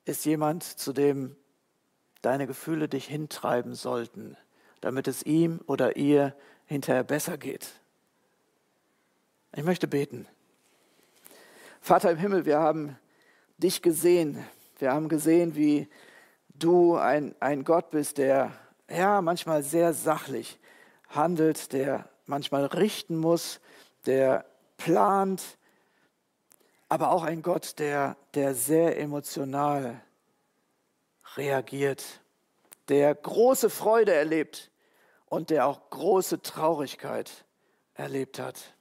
ist 0.06 0.26
jemand, 0.26 0.64
zu 0.64 0.92
dem 0.92 1.36
deine 2.24 2.48
Gefühle 2.48 2.90
dich 2.90 3.06
hintreiben 3.06 3.76
sollten, 3.76 4.38
damit 4.82 5.08
es 5.08 5.22
ihm 5.22 5.62
oder 5.68 5.98
ihr 5.98 6.36
hinterher 6.66 7.04
besser 7.04 7.38
geht? 7.38 7.83
Ich 9.56 9.63
möchte 9.63 9.88
beten. 9.88 10.28
Vater 11.80 12.10
im 12.10 12.18
Himmel, 12.18 12.46
wir 12.46 12.58
haben 12.58 12.98
dich 13.60 13.84
gesehen. 13.84 14.44
Wir 14.80 14.92
haben 14.92 15.10
gesehen, 15.10 15.56
wie 15.56 15.88
du 16.56 16.96
ein, 16.96 17.36
ein 17.39 17.63
Gott 17.63 17.92
bist, 17.92 18.18
der 18.18 18.52
ja 18.89 19.22
manchmal 19.22 19.62
sehr 19.62 19.94
sachlich 19.94 20.60
handelt, 21.08 21.72
der 21.72 22.10
manchmal 22.26 22.66
richten 22.66 23.16
muss, 23.16 23.60
der 24.08 24.46
plant, 24.78 25.44
aber 26.89 27.12
auch 27.12 27.22
ein 27.22 27.44
Gott, 27.44 27.78
der, 27.78 28.18
der 28.34 28.56
sehr 28.56 29.00
emotional 29.00 30.02
reagiert, 31.36 32.04
der 32.89 33.13
große 33.13 33.70
Freude 33.70 34.16
erlebt 34.16 34.72
und 35.28 35.52
der 35.52 35.68
auch 35.68 35.92
große 35.92 36.42
Traurigkeit 36.42 37.46
erlebt 37.94 38.39
hat. 38.39 38.74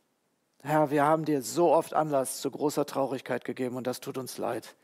Herr, 0.65 0.93
wir 0.93 1.03
haben 1.03 1.25
dir 1.25 1.43
so 1.43 1.73
oft 1.73 1.93
Anlass 1.93 2.41
zu 2.41 2.49
großer 2.49 2.87
Traurigkeit 2.87 3.45
gegeben 3.45 3.75
und 3.75 3.89
das 3.89 3.99
tut 3.99 4.17
uns 4.17 4.39
leid. 4.39 4.77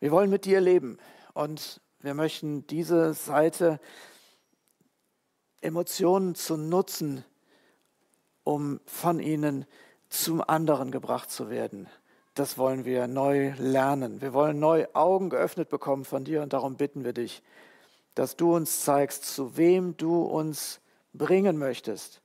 Wir 0.00 0.10
wollen 0.10 0.28
mit 0.28 0.44
dir 0.44 0.60
leben 0.60 0.98
und 1.32 1.80
wir 2.00 2.12
möchten 2.12 2.66
diese 2.66 3.14
Seite 3.14 3.80
Emotionen 5.62 6.34
zu 6.34 6.58
nutzen, 6.58 7.24
um 8.44 8.80
von 8.84 9.18
ihnen 9.18 9.64
zum 10.10 10.42
anderen 10.46 10.90
gebracht 10.90 11.30
zu 11.30 11.48
werden. 11.48 11.88
Das 12.34 12.58
wollen 12.58 12.84
wir 12.84 13.06
neu 13.06 13.54
lernen. 13.56 14.20
Wir 14.20 14.34
wollen 14.34 14.58
neu 14.58 14.86
Augen 14.92 15.30
geöffnet 15.30 15.70
bekommen 15.70 16.04
von 16.04 16.22
dir 16.22 16.42
und 16.42 16.52
darum 16.52 16.76
bitten 16.76 17.02
wir 17.02 17.14
dich, 17.14 17.42
dass 18.14 18.36
du 18.36 18.54
uns 18.54 18.84
zeigst, 18.84 19.24
zu 19.24 19.56
wem 19.56 19.96
du 19.96 20.20
uns 20.20 20.82
bringen 21.14 21.56
möchtest 21.56 22.20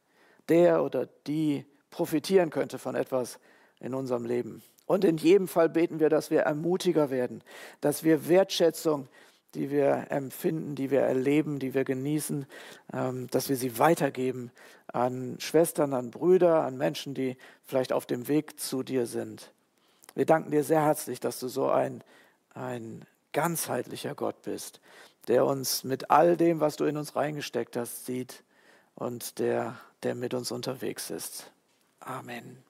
der 0.49 0.83
oder 0.83 1.07
die 1.27 1.65
profitieren 1.89 2.49
könnte 2.49 2.79
von 2.79 2.95
etwas 2.95 3.39
in 3.79 3.93
unserem 3.93 4.25
Leben. 4.25 4.63
Und 4.85 5.05
in 5.05 5.17
jedem 5.17 5.47
Fall 5.47 5.69
beten 5.69 5.99
wir, 5.99 6.09
dass 6.09 6.31
wir 6.31 6.41
ermutiger 6.41 7.09
werden, 7.09 7.43
dass 7.79 8.03
wir 8.03 8.27
Wertschätzung, 8.27 9.07
die 9.53 9.69
wir 9.69 10.07
empfinden, 10.09 10.75
die 10.75 10.91
wir 10.91 11.01
erleben, 11.01 11.59
die 11.59 11.73
wir 11.73 11.83
genießen, 11.83 12.45
ähm, 12.93 13.27
dass 13.31 13.49
wir 13.49 13.55
sie 13.55 13.79
weitergeben 13.79 14.51
an 14.87 15.37
Schwestern, 15.39 15.93
an 15.93 16.11
Brüder, 16.11 16.63
an 16.63 16.77
Menschen, 16.77 17.13
die 17.13 17.37
vielleicht 17.63 17.93
auf 17.93 18.05
dem 18.05 18.27
Weg 18.27 18.59
zu 18.59 18.83
dir 18.83 19.05
sind. 19.05 19.51
Wir 20.15 20.25
danken 20.25 20.51
dir 20.51 20.63
sehr 20.63 20.83
herzlich, 20.83 21.19
dass 21.19 21.39
du 21.39 21.47
so 21.47 21.69
ein, 21.69 22.03
ein 22.53 23.05
ganzheitlicher 23.33 24.15
Gott 24.15 24.41
bist, 24.41 24.81
der 25.27 25.45
uns 25.45 25.83
mit 25.83 26.11
all 26.11 26.35
dem, 26.35 26.59
was 26.59 26.75
du 26.75 26.85
in 26.85 26.97
uns 26.97 27.15
reingesteckt 27.15 27.77
hast, 27.77 28.05
sieht 28.05 28.43
und 29.01 29.39
der, 29.39 29.79
der 30.03 30.13
mit 30.13 30.35
uns 30.35 30.51
unterwegs 30.51 31.09
ist. 31.09 31.51
Amen. 31.99 32.63